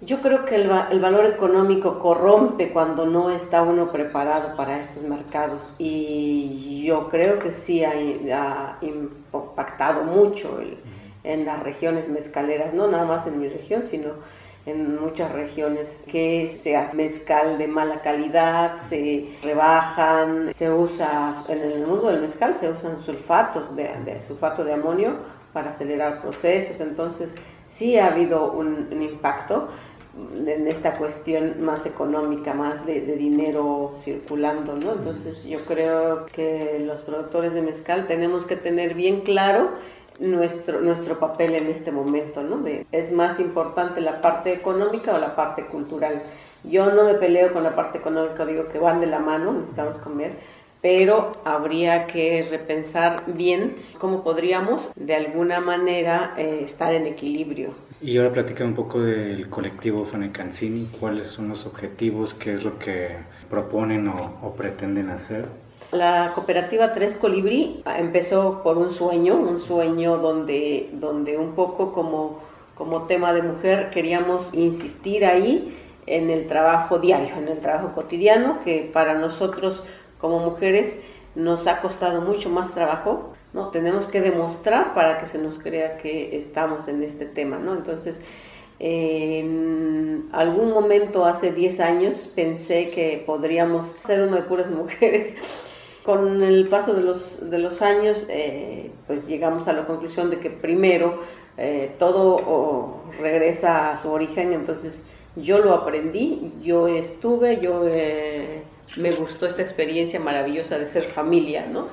Yo 0.01 0.21
creo 0.21 0.43
que 0.43 0.55
el, 0.55 0.69
el, 0.91 0.99
valor 0.99 1.25
económico 1.25 1.99
corrompe 1.99 2.73
cuando 2.73 3.05
no 3.05 3.29
está 3.29 3.61
uno 3.61 3.91
preparado 3.91 4.55
para 4.57 4.79
estos 4.79 5.03
mercados. 5.03 5.61
Y 5.77 6.83
yo 6.85 7.07
creo 7.07 7.39
que 7.39 7.53
sí 7.53 7.83
ha, 7.83 8.77
impactado 8.81 10.03
mucho 10.03 10.59
en 11.23 11.45
las 11.45 11.63
regiones 11.63 12.09
mezcaleras, 12.09 12.73
no 12.73 12.87
nada 12.87 13.05
más 13.05 13.25
en 13.25 13.39
mi 13.39 13.47
región, 13.47 13.83
sino 13.87 14.11
en 14.65 14.99
muchas 14.99 15.31
regiones 15.31 16.03
que 16.11 16.47
se 16.47 16.75
hace 16.75 16.97
mezcal 16.97 17.57
de 17.57 17.67
mala 17.67 18.01
calidad, 18.01 18.81
se 18.89 19.29
rebajan, 19.43 20.53
se 20.53 20.71
usa, 20.71 21.33
en 21.47 21.61
el 21.61 21.85
mundo 21.85 22.07
del 22.07 22.21
mezcal 22.21 22.55
se 22.59 22.69
usan 22.69 23.01
sulfatos 23.01 23.75
de, 23.75 23.89
de 24.03 24.19
sulfato 24.21 24.63
de 24.63 24.73
amonio 24.73 25.17
para 25.53 25.71
acelerar 25.71 26.21
procesos, 26.21 26.81
entonces 26.81 27.35
sí 27.75 27.97
ha 27.97 28.07
habido 28.07 28.51
un, 28.51 28.87
impacto 29.01 29.67
en 30.45 30.67
esta 30.67 30.93
cuestión 30.93 31.61
más 31.63 31.85
económica, 31.85 32.53
más 32.53 32.85
de, 32.85 33.01
dinero 33.01 33.93
circulando, 34.01 34.75
¿no? 34.75 34.93
Entonces 34.93 35.43
yo 35.43 35.65
creo 35.65 36.25
que 36.27 36.81
los 36.85 37.01
productores 37.01 37.53
de 37.53 37.61
mezcal 37.61 38.07
tenemos 38.07 38.45
que 38.45 38.55
tener 38.55 38.93
bien 38.93 39.21
claro 39.21 39.71
nuestro, 40.19 40.79
nuestro 40.79 41.19
papel 41.19 41.55
en 41.55 41.67
este 41.67 41.91
momento, 41.91 42.43
¿no? 42.43 42.63
¿Es 42.93 43.11
más 43.11 43.41
importante 43.41 43.99
la 43.99 44.21
parte 44.21 44.53
económica 44.53 45.13
o 45.13 45.17
la 45.17 45.35
parte 45.35 45.65
cultural? 45.65 46.21
Yo 46.63 46.91
no 46.91 47.03
me 47.03 47.15
peleo 47.15 47.51
con 47.51 47.63
la 47.63 47.75
parte 47.75 47.97
económica, 47.97 48.45
digo 48.45 48.69
que 48.69 48.79
van 48.79 49.01
de 49.01 49.07
la 49.07 49.19
mano, 49.19 49.51
necesitamos 49.51 49.97
comer, 49.97 50.31
pero 50.85 51.31
habría 51.45 52.05
que 52.05 52.45
repensar 52.47 53.23
bien 53.25 53.75
cómo 53.97 54.23
podríamos 54.23 54.91
de 54.95 55.15
alguna 55.15 55.59
manera 55.59 56.35
eh, 56.37 56.59
estar 56.63 56.93
en 56.93 57.07
equilibrio. 57.07 57.71
Y 57.99 58.19
ahora 58.19 58.31
platicar 58.31 58.67
un 58.67 58.75
poco 58.75 59.01
del 59.01 59.49
colectivo 59.49 60.05
Fanecancini, 60.05 60.89
cuáles 60.99 61.25
son 61.29 61.49
los 61.49 61.65
objetivos, 61.65 62.35
qué 62.35 62.53
es 62.53 62.63
lo 62.63 62.77
que 62.77 63.15
proponen 63.49 64.07
o, 64.09 64.37
o 64.43 64.53
pretenden 64.53 65.09
hacer. 65.09 65.45
La 65.91 66.33
cooperativa 66.35 66.93
Tres 66.93 67.15
Colibrí 67.15 67.81
empezó 67.97 68.61
por 68.61 68.77
un 68.77 68.91
sueño, 68.91 69.37
un 69.37 69.59
sueño 69.59 70.17
donde, 70.17 70.91
donde 70.93 71.35
un 71.35 71.55
poco 71.55 71.93
como, 71.93 72.41
como 72.75 73.07
tema 73.07 73.33
de 73.33 73.41
mujer 73.41 73.89
queríamos 73.89 74.53
insistir 74.53 75.25
ahí 75.25 75.75
en 76.07 76.29
el 76.29 76.47
trabajo 76.47 76.99
diario, 76.99 77.35
en 77.37 77.47
el 77.47 77.59
trabajo 77.59 77.91
cotidiano, 77.93 78.59
que 78.63 78.89
para 78.93 79.15
nosotros 79.15 79.83
como 80.17 80.39
mujeres 80.39 80.99
nos 81.35 81.67
ha 81.67 81.81
costado 81.81 82.21
mucho 82.21 82.49
más 82.49 82.73
trabajo, 82.73 83.33
¿no? 83.53 83.69
Tenemos 83.69 84.07
que 84.07 84.21
demostrar 84.21 84.93
para 84.93 85.17
que 85.17 85.27
se 85.27 85.37
nos 85.37 85.59
crea 85.59 85.97
que 85.97 86.37
estamos 86.37 86.87
en 86.87 87.03
este 87.03 87.25
tema, 87.25 87.57
¿no? 87.57 87.73
Entonces, 87.73 88.21
en 88.79 90.29
algún 90.31 90.71
momento 90.71 91.25
hace 91.25 91.51
10 91.51 91.79
años 91.79 92.29
pensé 92.35 92.89
que 92.89 93.23
podríamos 93.25 93.95
ser 94.05 94.21
una 94.21 94.37
de 94.37 94.41
puras 94.43 94.69
mujeres 94.69 95.35
con 96.03 96.43
el 96.43 96.67
paso 96.67 96.93
de 96.93 97.01
los, 97.01 97.49
de 97.49 97.57
los 97.57 97.81
años, 97.81 98.25
eh, 98.29 98.91
pues 99.07 99.27
llegamos 99.27 99.67
a 99.67 99.73
la 99.73 99.87
conclusión 99.87 100.29
de 100.29 100.39
que 100.39 100.51
primero 100.51 101.19
eh, 101.57 101.95
todo 101.97 103.01
regresa 103.19 103.91
a 103.91 103.97
su 103.97 104.11
origen, 104.11 104.53
entonces 104.53 105.07
yo 105.35 105.59
lo 105.59 105.73
aprendí, 105.73 106.53
yo 106.61 106.87
estuve, 106.87 107.59
yo 107.59 107.87
eh, 107.87 108.61
me 108.97 109.11
gustó 109.11 109.45
esta 109.45 109.61
experiencia 109.61 110.19
maravillosa 110.19 110.77
de 110.77 110.87
ser 110.87 111.03
familia, 111.03 111.65
¿no? 111.65 111.87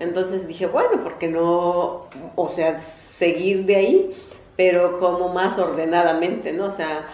Entonces 0.00 0.46
dije, 0.46 0.66
bueno, 0.66 1.02
¿por 1.02 1.18
qué 1.18 1.28
no, 1.28 2.06
o 2.36 2.48
sea, 2.48 2.80
seguir 2.80 3.64
de 3.64 3.76
ahí, 3.76 4.10
pero 4.56 4.98
como 4.98 5.28
más 5.28 5.58
ordenadamente, 5.58 6.52
¿no? 6.52 6.66
O 6.66 6.72
sea, 6.72 7.06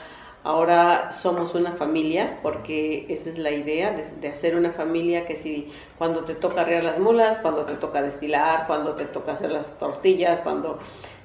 Ahora 0.42 1.12
somos 1.12 1.54
una 1.54 1.72
familia, 1.72 2.38
porque 2.42 3.04
esa 3.10 3.28
es 3.28 3.36
la 3.36 3.50
idea 3.50 3.92
de, 3.92 4.28
hacer 4.28 4.56
una 4.56 4.72
familia 4.72 5.26
que 5.26 5.36
si 5.36 5.70
cuando 5.98 6.24
te 6.24 6.34
toca 6.34 6.62
arrear 6.62 6.82
las 6.82 6.98
mulas, 6.98 7.38
cuando 7.40 7.66
te 7.66 7.74
toca 7.74 8.00
destilar, 8.00 8.66
cuando 8.66 8.94
te 8.94 9.04
toca 9.04 9.32
hacer 9.32 9.50
las 9.50 9.78
tortillas, 9.78 10.40
cuando 10.40 10.78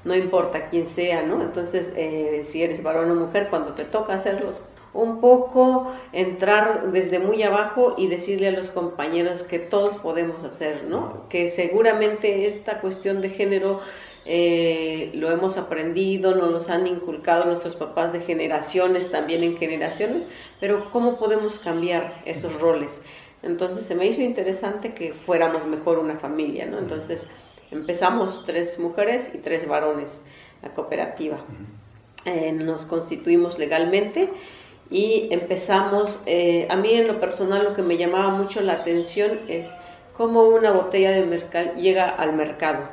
no 0.03 0.15
importa 0.15 0.69
quién 0.69 0.89
sea, 0.89 1.23
¿no? 1.23 1.41
Entonces, 1.41 1.93
eh, 1.95 2.41
si 2.43 2.61
eres 2.61 2.83
varón 2.83 3.09
o 3.09 3.15
mujer, 3.15 3.47
cuando 3.49 3.73
te 3.73 3.85
toca 3.85 4.15
hacerlos, 4.15 4.61
un 4.95 5.19
poco 5.19 5.91
entrar 6.13 6.91
desde 6.91 7.19
muy 7.19 7.43
abajo 7.43 7.95
y 7.97 8.07
decirle 8.07 8.47
a 8.47 8.51
los 8.51 8.69
compañeros 8.69 9.43
que 9.43 9.59
todos 9.59 9.97
podemos 9.97 10.43
hacer, 10.45 10.85
¿no? 10.85 11.27
Que 11.29 11.49
seguramente 11.49 12.47
esta 12.47 12.79
cuestión 12.79 13.21
de 13.21 13.29
género 13.29 13.81
eh, 14.25 15.11
lo 15.13 15.29
hemos 15.31 15.57
aprendido, 15.57 16.33
nos 16.33 16.49
los 16.49 16.69
han 16.69 16.87
inculcado 16.87 17.45
nuestros 17.45 17.75
papás 17.75 18.13
de 18.13 18.21
generaciones, 18.21 19.11
también 19.11 19.43
en 19.43 19.57
generaciones, 19.57 20.29
pero 20.61 20.89
¿cómo 20.89 21.17
podemos 21.17 21.59
cambiar 21.59 22.21
esos 22.25 22.59
roles? 22.61 23.01
Entonces 23.43 23.85
se 23.85 23.95
me 23.95 24.07
hizo 24.07 24.21
interesante 24.21 24.93
que 24.93 25.13
fuéramos 25.13 25.67
mejor 25.67 25.99
una 25.99 26.17
familia, 26.17 26.65
¿no? 26.65 26.79
Entonces 26.79 27.27
empezamos 27.69 28.45
tres 28.45 28.79
mujeres 28.79 29.29
y 29.33 29.39
tres 29.39 29.67
varones, 29.67 30.21
la 30.63 30.73
cooperativa. 30.73 31.43
Eh, 32.25 32.53
nos 32.53 32.85
constituimos 32.85 33.59
legalmente 33.59 34.29
y 34.89 35.27
empezamos, 35.31 36.19
eh, 36.25 36.67
a 36.69 36.75
mí 36.75 36.93
en 36.93 37.07
lo 37.07 37.19
personal 37.19 37.63
lo 37.63 37.73
que 37.73 37.81
me 37.81 37.97
llamaba 37.97 38.29
mucho 38.29 38.61
la 38.61 38.73
atención 38.73 39.39
es 39.47 39.77
cómo 40.13 40.43
una 40.43 40.71
botella 40.71 41.11
de 41.11 41.25
mercal 41.25 41.75
llega 41.75 42.07
al 42.07 42.33
mercado 42.33 42.89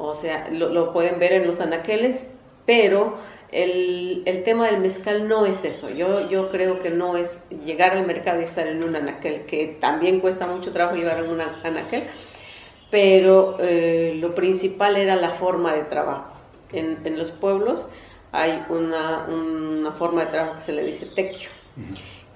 o 0.00 0.14
sea, 0.14 0.48
lo, 0.50 0.92
pueden 0.92 1.18
ver 1.18 1.32
en 1.32 1.46
los 1.48 1.60
anaqueles, 1.60 2.28
pero 2.64 3.16
el, 3.50 4.22
el, 4.26 4.44
tema 4.44 4.68
del 4.68 4.78
mezcal 4.78 5.26
no 5.26 5.44
es 5.44 5.64
eso. 5.64 5.90
Yo, 5.90 6.28
yo 6.28 6.50
creo 6.50 6.78
que 6.78 6.90
no 6.90 7.16
es 7.16 7.42
llegar 7.64 7.90
al 7.92 8.06
mercado 8.06 8.40
y 8.40 8.44
estar 8.44 8.68
en 8.68 8.84
un 8.84 8.94
anaquel, 8.94 9.44
que 9.44 9.76
también 9.80 10.20
cuesta 10.20 10.46
mucho 10.46 10.70
trabajo 10.70 10.96
llevar 10.96 11.18
en 11.24 11.30
un 11.30 11.40
anaquel, 11.40 12.04
pero 12.92 13.56
eh, 13.58 14.16
lo 14.20 14.36
principal 14.36 14.96
era 14.96 15.16
la 15.16 15.30
forma 15.30 15.74
de 15.74 15.82
trabajo. 15.82 16.32
En, 16.72 16.98
en 17.04 17.18
los 17.18 17.32
pueblos 17.32 17.88
hay 18.32 18.64
una, 18.68 19.26
una, 19.28 19.92
forma 19.92 20.24
de 20.24 20.30
trabajo 20.30 20.56
que 20.56 20.62
se 20.62 20.72
le 20.72 20.84
dice 20.84 21.06
tequio, 21.06 21.50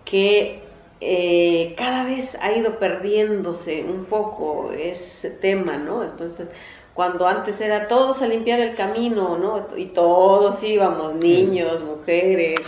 que 0.05 0.63
eh, 1.01 1.75
cada 1.77 2.05
vez 2.05 2.39
ha 2.41 2.53
ido 2.53 2.79
perdiéndose 2.79 3.85
un 3.85 4.05
poco 4.05 4.73
ese 4.73 5.31
tema, 5.31 5.77
¿no? 5.77 6.03
Entonces, 6.03 6.53
cuando 6.95 7.27
antes 7.27 7.61
era 7.61 7.89
todos 7.89 8.23
a 8.23 8.27
limpiar 8.27 8.61
el 8.61 8.75
camino, 8.75 9.39
¿no? 9.39 9.67
Y 9.77 9.87
todos 9.87 10.63
íbamos, 10.63 11.15
niños, 11.15 11.83
mujeres, 11.83 12.61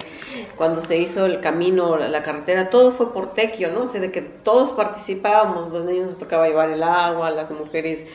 cuando 0.56 0.80
se 0.80 0.96
hizo 0.96 1.26
el 1.26 1.40
camino, 1.40 1.96
la, 1.96 2.22
carretera, 2.22 2.70
todo 2.70 2.92
fue 2.92 3.12
por 3.12 3.34
tequio, 3.34 3.70
¿no? 3.70 3.82
O 3.82 3.88
sea, 3.88 4.00
de 4.00 4.10
que 4.10 4.22
todos 4.22 4.72
participábamos, 4.72 5.68
los 5.68 5.84
niños 5.84 6.06
nos 6.06 6.18
tocaba 6.18 6.46
llevar 6.46 6.70
el 6.70 6.82
agua, 6.82 7.30
las 7.30 7.50
mujeres 7.50 8.06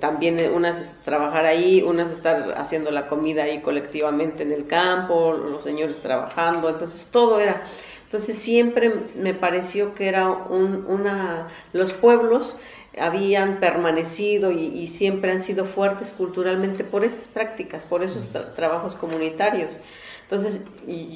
también 0.00 0.40
unas 0.52 1.02
trabajar 1.04 1.44
ahí, 1.44 1.82
unas 1.82 2.10
estar 2.10 2.54
haciendo 2.56 2.90
la 2.90 3.06
comida 3.06 3.44
ahí 3.44 3.60
colectivamente 3.60 4.42
en 4.42 4.52
el 4.52 4.66
campo, 4.66 5.32
los 5.32 5.62
señores 5.62 5.98
trabajando, 5.98 6.68
entonces 6.68 7.08
todo 7.10 7.40
era... 7.40 7.62
Entonces 8.04 8.38
siempre 8.38 8.92
me 9.18 9.34
pareció 9.34 9.94
que 9.94 10.06
era 10.06 10.28
un, 10.28 10.86
una... 10.86 11.48
Los 11.72 11.92
pueblos 11.92 12.58
habían 12.98 13.58
permanecido 13.60 14.52
y, 14.52 14.86
siempre 14.86 15.32
han 15.32 15.40
sido 15.40 15.64
fuertes 15.64 16.12
culturalmente 16.12 16.84
por 16.84 17.04
esas 17.04 17.28
prácticas, 17.28 17.84
por 17.84 18.02
esos 18.02 18.28
trabajos 18.54 18.94
comunitarios. 18.94 19.80
Entonces 20.24 20.66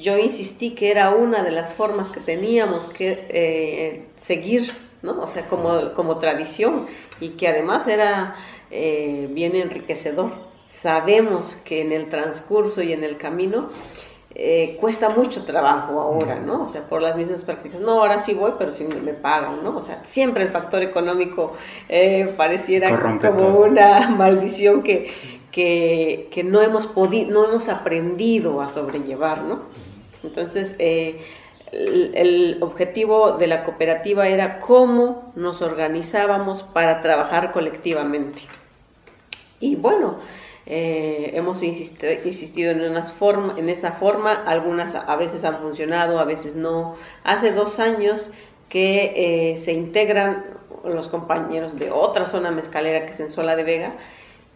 yo 0.01 0.17
insistí 0.17 0.71
que 0.71 0.91
era 0.91 1.09
una 1.11 1.43
de 1.43 1.51
las 1.51 1.73
formas 1.73 2.09
que 2.09 2.19
teníamos 2.19 2.87
que 2.87 3.25
eh, 3.29 4.05
seguir, 4.15 4.71
¿no? 5.01 5.19
o 5.19 5.27
sea, 5.27 5.47
como, 5.47 5.93
como 5.93 6.19
tradición 6.19 6.85
y 7.19 7.29
que 7.29 7.47
además 7.47 7.87
era 7.87 8.35
eh, 8.71 9.27
bien 9.31 9.55
enriquecedor. 9.55 10.31
Sabemos 10.67 11.57
que 11.57 11.81
en 11.81 11.91
el 11.91 12.09
transcurso 12.09 12.83
y 12.83 12.93
en 12.93 13.03
el 13.03 13.17
camino 13.17 13.69
eh, 14.35 14.77
cuesta 14.79 15.09
mucho 15.09 15.43
trabajo 15.43 15.99
ahora, 15.99 16.39
¿no? 16.39 16.63
O 16.63 16.67
sea, 16.67 16.87
por 16.87 17.01
las 17.01 17.17
mismas 17.17 17.43
prácticas. 17.43 17.81
No, 17.81 17.99
ahora 17.99 18.19
sí 18.19 18.35
voy, 18.35 18.53
pero 18.59 18.71
sí 18.71 18.85
me 18.85 19.13
pagan, 19.13 19.63
¿no? 19.63 19.75
O 19.75 19.81
sea, 19.81 20.03
siempre 20.05 20.43
el 20.43 20.49
factor 20.49 20.83
económico 20.83 21.53
eh, 21.89 22.31
pareciera 22.37 23.19
como 23.19 23.59
una 23.61 24.09
maldición 24.17 24.83
que, 24.83 25.11
que, 25.51 26.29
no, 26.45 26.61
hemos 26.61 26.87
podido, 26.87 27.31
no 27.31 27.49
hemos 27.49 27.69
aprendido 27.69 28.61
a 28.61 28.69
sobrellevar, 28.69 29.43
¿no? 29.43 29.61
Entonces, 30.23 30.75
eh, 30.79 31.21
el, 31.71 32.11
el, 32.15 32.57
objetivo 32.61 33.33
de 33.33 33.47
la 33.47 33.63
cooperativa 33.63 34.27
era 34.27 34.59
cómo 34.59 35.31
nos 35.35 35.61
organizábamos 35.61 36.63
para 36.63 37.01
trabajar 37.01 37.51
colectivamente. 37.51 38.41
Y 39.59 39.75
bueno, 39.75 40.17
eh, 40.71 41.31
hemos 41.33 41.63
insistido 41.63 42.71
en, 42.71 42.81
unas 42.81 43.11
forma, 43.11 43.55
en 43.57 43.69
esa 43.69 43.93
forma, 43.93 44.33
algunas 44.33 44.93
a 44.93 45.15
veces 45.15 45.43
han 45.43 45.57
funcionado, 45.57 46.19
a 46.19 46.25
veces 46.25 46.55
no. 46.55 46.95
Hace 47.23 47.51
dos 47.51 47.79
años 47.79 48.29
que 48.69 49.51
eh, 49.51 49.57
se 49.57 49.73
integran 49.73 50.45
los 50.85 51.07
compañeros 51.07 51.79
de 51.79 51.89
otra 51.89 52.27
zona 52.27 52.51
mezcalera 52.51 53.05
que 53.05 53.11
es 53.11 53.19
en 53.19 53.31
Sola 53.31 53.55
de 53.55 53.63
Vega 53.63 53.93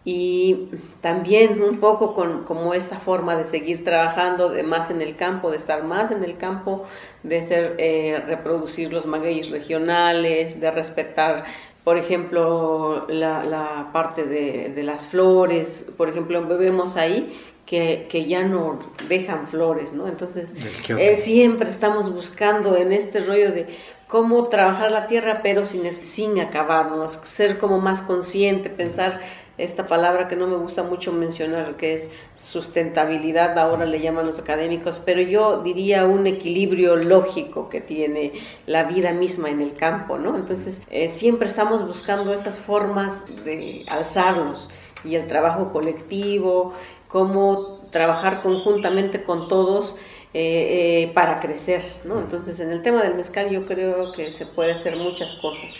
y 0.04 0.68
también 1.00 1.62
un 1.62 1.78
poco 1.78 2.12
con 2.12 2.44
como 2.44 2.74
esta 2.74 2.98
forma 2.98 3.36
de 3.36 3.44
seguir 3.44 3.84
trabajando 3.84 4.50
de 4.50 4.62
más 4.62 4.90
en 4.90 5.00
el 5.00 5.16
campo, 5.16 5.50
de 5.50 5.56
estar 5.56 5.82
más 5.82 6.10
en 6.10 6.22
el 6.24 6.36
campo, 6.36 6.84
de 7.22 7.42
ser, 7.42 7.74
eh, 7.78 8.22
reproducir 8.26 8.92
los 8.92 9.06
magueyes 9.06 9.50
regionales, 9.50 10.60
de 10.60 10.70
respetar 10.70 11.44
por 11.84 11.98
ejemplo, 11.98 13.06
la, 13.08 13.90
parte 13.92 14.24
de, 14.24 14.82
las 14.82 15.06
flores, 15.06 15.84
por 15.98 16.08
ejemplo, 16.08 16.44
vemos 16.46 16.96
ahí 16.96 17.30
que, 17.66 18.24
ya 18.26 18.42
no 18.44 18.78
dejan 19.06 19.48
flores, 19.48 19.92
¿no? 19.92 20.08
Entonces, 20.08 20.54
eh, 20.88 21.16
siempre 21.16 21.68
estamos 21.68 22.10
buscando 22.10 22.74
en 22.76 22.90
este 22.90 23.20
rollo 23.20 23.52
de 23.52 23.66
cómo 24.08 24.48
trabajar 24.48 24.92
la 24.92 25.06
tierra, 25.06 25.40
pero 25.42 25.66
sin, 25.66 25.90
sin 25.92 26.40
acabarnos, 26.40 27.20
ser 27.24 27.58
como 27.58 27.78
más 27.78 28.00
consciente, 28.00 28.70
pensar 28.70 29.20
esta 29.58 29.86
palabra 29.86 30.28
que 30.28 30.36
no 30.36 30.46
me 30.46 30.56
gusta 30.56 30.82
mucho 30.82 31.12
mencionar, 31.12 31.76
que 31.76 31.94
es 31.94 32.10
sustentabilidad, 32.34 33.58
ahora 33.58 33.86
le 33.86 34.00
llaman 34.00 34.26
los 34.26 34.38
académicos, 34.38 35.00
pero 35.04 35.20
yo 35.20 35.62
diría 35.62 36.06
un 36.06 36.26
equilibrio 36.26 36.96
lógico 36.96 37.68
que 37.68 37.80
tiene 37.80 38.32
la 38.66 38.84
vida 38.84 39.12
misma 39.12 39.50
en 39.50 39.60
el 39.60 39.74
campo, 39.74 40.18
¿no? 40.18 40.36
Entonces, 40.36 40.82
eh, 40.90 41.08
siempre 41.08 41.46
estamos 41.46 41.86
buscando 41.86 42.34
esas 42.34 42.58
formas 42.58 43.24
de 43.44 43.84
alzarnos 43.88 44.70
y 45.04 45.14
el 45.16 45.26
trabajo 45.26 45.70
colectivo, 45.70 46.72
cómo 47.06 47.78
trabajar 47.92 48.42
conjuntamente 48.42 49.22
con 49.22 49.46
todos 49.46 49.94
eh, 50.32 51.04
eh, 51.04 51.12
para 51.14 51.38
crecer, 51.38 51.80
¿no? 52.02 52.18
Entonces, 52.18 52.58
en 52.58 52.72
el 52.72 52.82
tema 52.82 53.04
del 53.04 53.14
mezcal 53.14 53.50
yo 53.50 53.64
creo 53.66 54.10
que 54.10 54.32
se 54.32 54.46
puede 54.46 54.72
hacer 54.72 54.96
muchas 54.96 55.34
cosas 55.34 55.76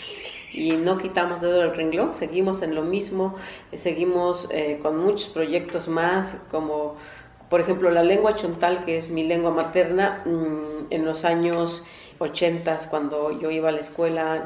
y 0.55 0.73
no 0.77 0.97
quitamos 0.97 1.41
dedo 1.41 1.59
del 1.59 1.75
renglón, 1.75 2.13
seguimos 2.13 2.61
en 2.61 2.75
lo 2.75 2.83
mismo, 2.83 3.35
eh, 3.71 3.77
seguimos 3.77 4.47
con 4.81 4.97
muchos 4.97 5.27
proyectos 5.27 5.87
más, 5.87 6.37
como 6.49 6.95
por 7.49 7.61
ejemplo 7.61 7.91
la 7.91 8.03
lengua 8.03 8.35
chontal, 8.35 8.85
que 8.85 8.97
es 8.97 9.11
mi 9.11 9.23
lengua 9.23 9.51
materna, 9.51 10.23
mm, 10.25 10.91
en 10.91 11.05
los 11.05 11.25
años 11.25 11.83
80 12.19 12.77
cuando 12.89 13.31
yo 13.39 13.51
iba 13.51 13.69
a 13.69 13.71
la 13.71 13.79
escuela, 13.79 14.43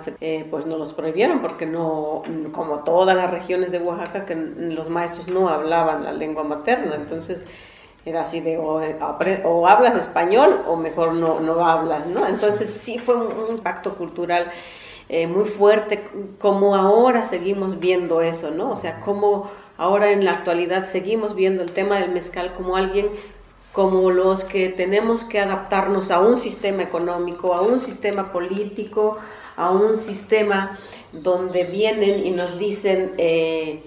pues 0.49 0.65
no 0.65 0.77
los 0.77 0.93
prohibieron 0.93 1.41
porque 1.41 1.65
no, 1.65 2.23
como 2.51 2.79
todas 2.79 3.15
las 3.15 3.29
regiones 3.29 3.71
de 3.71 3.79
Oaxaca, 3.79 4.25
que 4.25 4.35
los 4.35 4.89
maestros 4.89 5.27
no 5.27 5.49
hablaban 5.49 6.03
la 6.03 6.11
lengua 6.11 6.43
materna, 6.43 6.95
entonces 6.95 7.45
era 8.05 8.21
así 8.21 8.39
de 8.39 8.57
o, 8.57 9.67
hablas 9.67 9.95
español 9.95 10.63
o 10.67 10.75
mejor 10.75 11.13
no, 11.13 11.39
no 11.39 11.65
hablas, 11.65 12.07
¿no? 12.07 12.27
Entonces 12.27 12.69
sí 12.69 12.97
fue 12.97 13.15
un, 13.15 13.51
impacto 13.51 13.95
cultural 13.95 14.51
eh, 15.09 15.25
muy 15.25 15.45
fuerte, 15.45 16.03
como 16.37 16.75
ahora 16.75 17.25
seguimos 17.25 17.79
viendo 17.79 18.21
eso, 18.21 18.51
¿no? 18.51 18.71
O 18.71 18.77
sea, 18.77 18.99
como 18.99 19.49
ahora 19.77 20.11
en 20.11 20.23
la 20.23 20.33
actualidad 20.33 20.87
seguimos 20.87 21.33
viendo 21.33 21.63
el 21.63 21.71
tema 21.71 21.99
del 21.99 22.11
mezcal 22.11 22.53
como 22.53 22.75
alguien 22.75 23.09
como 23.71 24.11
los 24.11 24.45
que 24.45 24.69
tenemos 24.69 25.23
que 25.25 25.39
adaptarnos 25.39 26.11
a 26.11 26.19
un 26.19 26.37
sistema 26.37 26.83
económico, 26.83 27.53
a 27.53 27.61
un 27.61 27.79
sistema 27.79 28.31
político, 28.31 29.17
a 29.55 29.71
un 29.71 29.97
sistema 29.99 30.77
donde 31.11 31.63
vienen 31.63 32.25
y 32.25 32.31
nos 32.31 32.57
dicen... 32.57 33.13
Eh, 33.17 33.83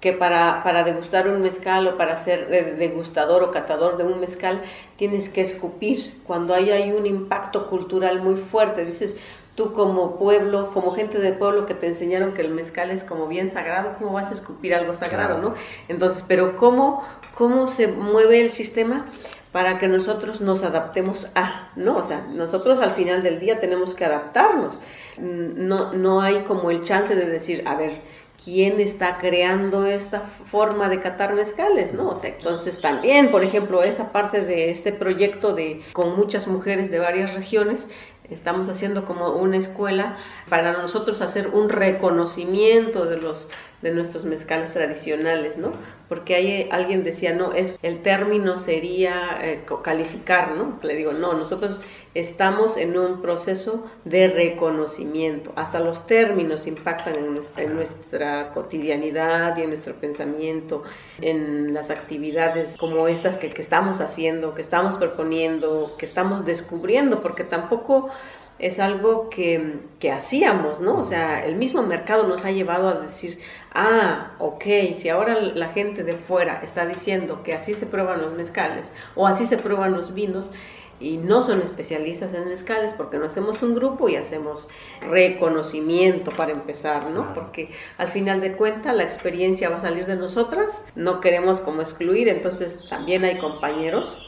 que 0.00 0.12
para, 0.12 0.62
para, 0.62 0.84
degustar 0.84 1.28
un 1.28 1.40
mezcal 1.40 1.88
o 1.88 1.96
para 1.96 2.18
ser 2.18 2.76
degustador 2.76 3.42
o 3.42 3.50
catador 3.50 3.96
de 3.96 4.04
un 4.04 4.20
mezcal 4.20 4.60
tienes 4.98 5.30
que 5.30 5.40
escupir. 5.40 6.20
Cuando 6.26 6.52
hay, 6.52 6.70
hay 6.72 6.92
un 6.92 7.06
impacto 7.06 7.70
cultural 7.70 8.20
muy 8.20 8.36
fuerte, 8.36 8.84
dices, 8.84 9.16
tú 9.54 9.72
como 9.72 10.18
pueblo, 10.18 10.70
como 10.72 10.94
gente 10.94 11.18
de 11.18 11.32
pueblo 11.32 11.66
que 11.66 11.74
te 11.74 11.86
enseñaron 11.86 12.34
que 12.34 12.42
el 12.42 12.50
mezcal 12.50 12.90
es 12.90 13.04
como 13.04 13.28
bien 13.28 13.48
sagrado, 13.48 13.94
¿cómo 13.98 14.12
vas 14.12 14.30
a 14.30 14.34
escupir 14.34 14.74
algo 14.74 14.94
sagrado, 14.94 15.38
no? 15.38 15.54
Entonces, 15.88 16.24
pero 16.26 16.56
¿cómo, 16.56 17.04
cómo 17.34 17.66
se 17.66 17.88
mueve 17.88 18.40
el 18.40 18.50
sistema? 18.50 19.06
para 19.54 19.78
que 19.78 19.86
nosotros 19.86 20.40
nos 20.40 20.64
adaptemos 20.64 21.30
a, 21.36 21.68
¿no? 21.76 21.98
O 21.98 22.02
sea, 22.02 22.26
nosotros 22.32 22.80
al 22.80 22.90
final 22.90 23.22
del 23.22 23.38
día 23.38 23.60
tenemos 23.60 23.94
que 23.94 24.04
adaptarnos. 24.04 24.80
No, 25.16 25.92
no 25.92 26.22
hay 26.22 26.40
como 26.40 26.72
el 26.72 26.82
chance 26.82 27.14
de 27.14 27.26
decir, 27.26 27.62
a 27.64 27.76
ver, 27.76 28.00
quién 28.42 28.80
está 28.80 29.18
creando 29.18 29.86
esta 29.86 30.20
forma 30.20 30.88
de 30.88 31.00
catar 31.00 31.34
mezcales, 31.34 31.94
¿no? 31.94 32.10
O 32.10 32.14
sea, 32.14 32.30
entonces 32.30 32.80
también, 32.80 33.30
por 33.30 33.44
ejemplo, 33.44 33.82
esa 33.82 34.12
parte 34.12 34.42
de 34.42 34.70
este 34.70 34.92
proyecto 34.92 35.52
de 35.54 35.82
con 35.92 36.16
muchas 36.16 36.48
mujeres 36.48 36.90
de 36.90 36.98
varias 36.98 37.34
regiones 37.34 37.90
Estamos 38.30 38.68
haciendo 38.70 39.04
como 39.04 39.30
una 39.32 39.56
escuela 39.56 40.16
para 40.48 40.72
nosotros 40.72 41.20
hacer 41.20 41.48
un 41.48 41.68
reconocimiento 41.68 43.04
de 43.04 43.18
los 43.18 43.48
de 43.82 43.92
nuestros 43.92 44.24
mezcales 44.24 44.72
tradicionales, 44.72 45.58
¿no? 45.58 45.74
Porque 46.08 46.34
hay, 46.34 46.68
alguien 46.70 47.02
decía, 47.02 47.34
no, 47.34 47.52
es 47.52 47.78
el 47.82 48.02
término 48.02 48.58
sería 48.58 49.38
eh, 49.42 49.64
calificar, 49.82 50.52
¿no? 50.52 50.78
Le 50.82 50.94
digo, 50.94 51.12
no, 51.12 51.32
nosotros 51.32 51.80
estamos 52.14 52.76
en 52.76 52.96
un 52.98 53.22
proceso 53.22 53.84
de 54.04 54.28
reconocimiento. 54.28 55.52
Hasta 55.56 55.80
los 55.80 56.06
términos 56.06 56.66
impactan 56.66 57.14
en 57.56 57.74
nuestra, 57.74 58.52
cotidianidad 58.52 59.56
y 59.56 59.62
en 59.62 59.70
nuestro 59.70 59.94
pensamiento, 59.94 60.82
en 61.20 61.74
las 61.74 61.90
actividades 61.90 62.76
como 62.76 63.08
estas 63.08 63.38
que, 63.38 63.50
que 63.50 63.62
estamos 63.62 64.00
haciendo, 64.00 64.54
que 64.54 64.62
estamos 64.62 64.96
proponiendo, 64.96 65.94
que 65.98 66.04
estamos 66.04 66.44
descubriendo, 66.44 67.22
porque 67.22 67.44
tampoco 67.44 68.10
es 68.58 68.78
algo 68.78 69.28
que, 69.30 69.80
que, 69.98 70.12
hacíamos, 70.12 70.80
¿no? 70.80 70.98
O 70.98 71.04
sea, 71.04 71.40
el 71.40 71.56
mismo 71.56 71.82
mercado 71.82 72.26
nos 72.26 72.44
ha 72.44 72.50
llevado 72.50 72.88
a 72.88 73.00
decir, 73.00 73.38
ah, 73.72 74.32
ok, 74.38 74.64
si 74.96 75.08
ahora 75.08 75.40
la 75.40 75.68
gente 75.68 76.04
de 76.04 76.14
fuera 76.14 76.60
está 76.62 76.86
diciendo 76.86 77.42
que 77.42 77.54
así 77.54 77.74
se 77.74 77.86
prueban 77.86 78.22
los 78.22 78.32
mezcales 78.32 78.92
o 79.16 79.26
así 79.26 79.46
se 79.46 79.58
prueban 79.58 79.92
los 79.92 80.14
vinos, 80.14 80.52
y 81.00 81.16
no 81.16 81.42
son 81.42 81.60
especialistas 81.60 82.32
en 82.34 82.48
mezcales 82.48 82.94
porque 82.94 83.18
no 83.18 83.26
hacemos 83.26 83.62
un 83.62 83.74
grupo 83.74 84.08
y 84.08 84.16
hacemos 84.16 84.68
reconocimiento 85.00 86.30
para 86.30 86.52
empezar, 86.52 87.10
¿no? 87.10 87.34
Porque 87.34 87.70
al 87.98 88.08
final 88.08 88.40
de 88.40 88.52
cuentas 88.52 88.94
la 88.94 89.02
experiencia 89.02 89.68
va 89.68 89.76
a 89.76 89.80
salir 89.80 90.06
de 90.06 90.16
nosotras, 90.16 90.82
no 90.94 91.20
queremos 91.20 91.60
como 91.60 91.80
excluir, 91.80 92.28
entonces 92.28 92.78
también 92.88 93.24
hay 93.24 93.38
compañeros. 93.38 94.18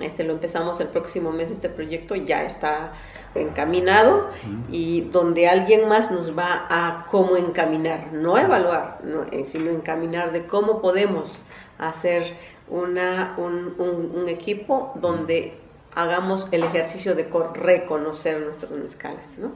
Este 0.00 0.24
lo 0.24 0.32
empezamos 0.32 0.80
el 0.80 0.88
próximo 0.88 1.30
mes 1.30 1.50
este 1.50 1.68
proyecto 1.68 2.14
ya 2.14 2.44
está 2.44 2.92
encaminado 3.34 4.28
y 4.70 5.02
donde 5.02 5.48
alguien 5.48 5.88
más 5.88 6.10
nos 6.10 6.36
va 6.36 6.66
a 6.68 7.06
cómo 7.06 7.36
encaminar, 7.36 8.12
no 8.12 8.38
evaluar, 8.38 8.98
eh, 9.32 9.44
sino 9.46 9.70
encaminar 9.70 10.32
de 10.32 10.46
cómo 10.46 10.80
podemos 10.80 11.42
hacer 11.78 12.34
una, 12.68 13.34
un, 13.38 14.28
equipo 14.28 14.92
donde 14.96 15.58
hagamos 15.94 16.48
el 16.52 16.62
ejercicio 16.62 17.14
de 17.14 17.28
reconocer 17.54 18.40
nuestros 18.40 18.72
mezcales, 18.72 19.38
¿no? 19.38 19.52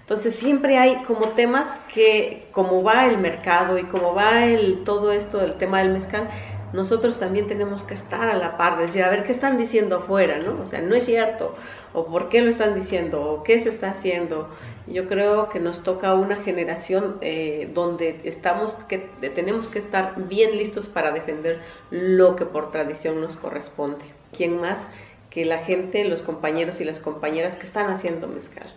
Entonces 0.00 0.34
siempre 0.34 0.76
hay 0.76 1.02
como 1.04 1.28
temas 1.28 1.76
que, 1.92 2.48
como 2.52 2.82
va 2.82 3.06
el 3.06 3.18
mercado 3.18 3.78
y 3.78 3.84
como 3.84 4.14
va 4.14 4.44
el, 4.44 4.82
todo 4.84 5.12
esto 5.12 5.38
del 5.38 5.54
tema 5.54 5.78
del 5.78 5.90
mezcal, 5.90 6.28
nosotros 6.72 7.18
también 7.18 7.46
tenemos 7.46 7.84
que 7.84 7.94
estar 7.94 8.28
a 8.28 8.36
la 8.36 8.56
par, 8.56 8.76
de 8.76 8.84
decir, 8.84 9.02
a 9.02 9.10
ver, 9.10 9.22
¿qué 9.24 9.32
están 9.32 9.58
diciendo 9.58 9.96
afuera? 9.96 10.38
¿no? 10.38 10.62
O 10.62 10.66
sea, 10.66 10.80
no 10.80 10.94
es 10.94 11.04
cierto, 11.04 11.54
o 11.92 12.06
por 12.06 12.28
qué 12.28 12.40
lo 12.40 12.50
están 12.50 12.74
diciendo, 12.74 13.22
o 13.22 13.42
qué 13.42 13.58
se 13.58 13.68
está 13.68 13.90
haciendo. 13.90 14.48
Yo 14.86 15.06
creo 15.06 15.48
que 15.48 15.60
nos 15.60 15.82
toca 15.82 16.14
una 16.14 16.36
generación 16.36 17.18
eh, 17.20 17.70
donde 17.74 18.20
estamos, 18.24 18.74
que 18.88 18.98
tenemos 19.34 19.68
que 19.68 19.78
estar 19.78 20.14
bien 20.28 20.56
listos 20.56 20.88
para 20.88 21.12
defender 21.12 21.60
lo 21.90 22.36
que 22.36 22.46
por 22.46 22.70
tradición 22.70 23.20
nos 23.20 23.36
corresponde. 23.36 24.04
¿Quién 24.36 24.60
más 24.60 24.90
que 25.30 25.44
la 25.44 25.58
gente, 25.58 26.04
los 26.04 26.22
compañeros 26.22 26.80
y 26.80 26.84
las 26.84 27.00
compañeras 27.00 27.56
que 27.56 27.64
están 27.64 27.90
haciendo 27.90 28.26
mezcal? 28.28 28.72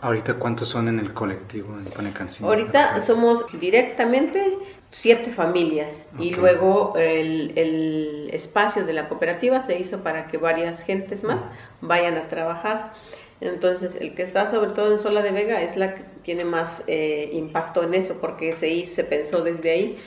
Ahorita, 0.00 0.34
¿cuántos 0.34 0.68
son 0.68 0.88
en 0.88 1.00
el 1.00 1.12
colectivo 1.14 1.74
en 1.78 2.44
Ahorita 2.44 3.00
somos 3.00 3.44
directamente 3.58 4.58
siete 4.90 5.30
familias 5.30 6.10
y 6.18 6.30
luego 6.30 6.94
el, 6.96 8.30
espacio 8.32 8.84
de 8.84 8.92
la 8.92 9.08
cooperativa 9.08 9.62
se 9.62 9.78
hizo 9.78 10.00
para 10.00 10.26
que 10.26 10.36
varias 10.36 10.82
gentes 10.82 11.24
más 11.24 11.48
vayan 11.80 12.16
a 12.16 12.28
trabajar. 12.28 12.92
Entonces, 13.40 13.96
el 13.96 14.14
que 14.14 14.22
está 14.22 14.46
sobre 14.46 14.70
todo 14.70 14.92
en 14.92 14.98
Sola 14.98 15.22
de 15.22 15.30
Vega 15.30 15.60
es 15.60 15.76
la 15.76 15.94
que 15.94 16.02
tiene 16.22 16.44
más 16.44 16.84
eh, 16.86 17.28
impacto 17.32 17.82
en 17.82 17.92
eso, 17.94 18.16
porque 18.20 18.52
se, 18.54 18.84
se 18.84 19.04
pensó 19.04 19.42
desde 19.42 19.70
ahí. 19.70 19.98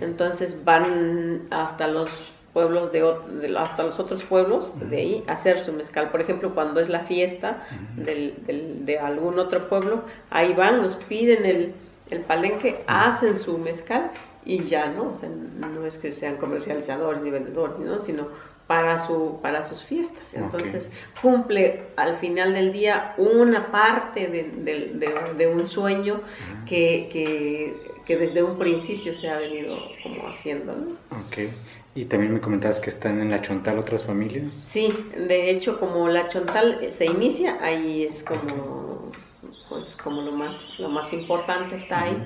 Entonces, 0.00 0.64
van 0.64 1.46
hasta 1.50 1.86
los 1.86 2.10
pueblos 2.52 2.92
de, 2.92 3.56
hasta 3.58 3.82
los 3.82 3.98
otros 3.98 4.22
pueblos 4.22 4.74
de 4.88 4.96
ahí 4.96 5.24
hacer 5.26 5.58
su 5.58 5.72
mezcal. 5.72 6.10
Por 6.10 6.20
ejemplo, 6.20 6.54
cuando 6.54 6.80
es 6.80 6.88
la 6.88 7.00
fiesta 7.00 7.66
de 7.96 8.98
algún 8.98 9.38
otro 9.38 9.68
pueblo, 9.68 10.04
ahí 10.30 10.52
van, 10.52 10.82
nos 10.82 10.96
piden 10.96 11.46
el, 11.46 11.74
el 12.14 12.20
palenque, 12.22 12.82
hacen 12.86 13.36
su 13.36 13.58
mezcal 13.58 14.10
y 14.44 14.64
ya, 14.64 14.88
¿no? 14.88 15.10
O 15.10 15.14
sea, 15.14 15.28
no 15.28 15.86
es 15.86 15.98
que 15.98 16.12
sean 16.12 16.36
comercializadores 16.36 17.22
ni 17.22 17.30
vendedores, 17.30 17.78
¿no? 17.78 18.00
sino 18.00 18.28
para, 18.66 18.98
su, 18.98 19.38
para 19.42 19.62
sus 19.62 19.82
fiestas. 19.82 20.34
Entonces, 20.34 20.92
cumple 21.20 21.82
al 21.96 22.16
final 22.16 22.54
del 22.54 22.72
día 22.72 23.14
una 23.18 23.70
parte 23.70 24.28
de, 24.28 25.46
un 25.46 25.66
sueño 25.66 26.22
que, 26.66 27.08
que, 28.06 28.16
desde 28.16 28.42
un 28.42 28.58
principio 28.58 29.14
se 29.14 29.28
ha 29.28 29.38
venido 29.38 29.76
como 30.02 30.28
haciendo, 30.28 30.74
¿no? 30.74 30.92
Ok. 31.26 31.50
Y 31.96 32.06
también 32.06 32.34
me 32.34 32.40
comentabas 32.40 32.80
que 32.80 32.90
están 32.90 33.20
en 33.20 33.30
la 33.30 33.40
Chontal 33.40 33.78
otras 33.78 34.02
familias. 34.02 34.62
Sí, 34.66 34.92
de 35.16 35.50
hecho, 35.50 35.78
como 35.78 36.08
la 36.08 36.28
Chontal 36.28 36.92
se 36.92 37.04
inicia, 37.06 37.58
ahí 37.60 38.02
es 38.02 38.24
como, 38.24 38.93
pues, 39.68 39.96
como 39.96 40.22
lo 40.22 40.32
más, 40.32 40.78
lo 40.78 40.88
más 40.88 41.12
importante 41.12 41.76
está 41.76 42.02
ahí. 42.02 42.22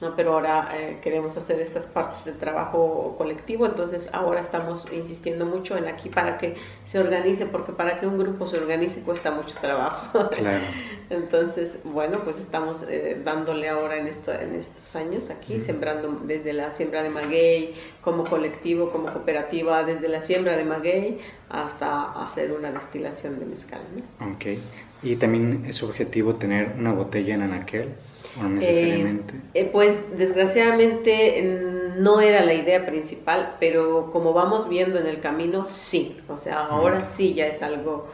¿no? 0.00 0.16
pero 0.16 0.34
ahora 0.34 0.70
eh, 0.74 0.98
queremos 1.02 1.36
hacer 1.36 1.60
estas 1.60 1.86
partes 1.86 2.24
de 2.24 2.32
trabajo 2.32 3.14
colectivo, 3.16 3.66
entonces 3.66 4.10
ahora 4.12 4.40
estamos 4.40 4.90
insistiendo 4.92 5.46
mucho 5.46 5.76
en 5.76 5.86
aquí 5.86 6.08
para 6.08 6.36
que 6.36 6.56
se 6.84 6.98
organice, 6.98 7.46
porque 7.46 7.72
para 7.72 7.98
que 7.98 8.06
un 8.06 8.18
grupo 8.18 8.46
se 8.46 8.58
organice 8.58 9.02
cuesta 9.02 9.30
mucho 9.30 9.56
trabajo. 9.60 10.28
Claro. 10.30 10.64
Entonces, 11.10 11.80
bueno, 11.84 12.20
pues 12.24 12.38
estamos 12.38 12.82
eh, 12.88 13.20
dándole 13.22 13.68
ahora 13.68 13.98
en, 13.98 14.06
esto, 14.06 14.32
en 14.32 14.54
estos 14.54 14.96
años 14.96 15.28
aquí, 15.28 15.58
sembrando 15.58 16.10
desde 16.24 16.54
la 16.54 16.72
siembra 16.72 17.02
de 17.02 17.10
maguey, 17.10 17.74
como 18.00 18.24
colectivo, 18.24 18.90
como 18.90 19.12
cooperativa, 19.12 19.84
desde 19.84 20.08
la 20.08 20.22
siembra 20.22 20.56
de 20.56 20.64
maguey 20.64 21.18
hasta 21.50 22.24
hacer 22.24 22.52
una 22.52 22.72
destilación 22.72 23.38
de 23.38 23.44
mezcal. 23.44 23.82
¿no? 23.94 24.32
Ok. 24.32 24.58
¿Y 25.04 25.16
también 25.16 25.64
es 25.68 25.82
objetivo 25.82 26.36
tener 26.36 26.72
una 26.78 26.92
botella 26.92 27.34
en 27.34 27.42
anaquel? 27.42 27.90
¿O 28.38 28.42
no 28.42 28.48
necesariamente? 28.48 29.34
Eh, 29.34 29.60
eh, 29.60 29.70
pues 29.70 29.98
desgraciadamente 30.16 31.60
no 31.98 32.20
era 32.20 32.42
la 32.42 32.54
idea 32.54 32.86
principal, 32.86 33.56
pero 33.60 34.10
como 34.10 34.32
vamos 34.32 34.68
viendo 34.68 34.98
en 34.98 35.06
el 35.06 35.20
camino, 35.20 35.66
sí. 35.66 36.16
O 36.28 36.38
sea, 36.38 36.64
ahora 36.64 37.04
sí 37.04 37.34
ya 37.34 37.46
es 37.46 37.62
algo 37.62 38.08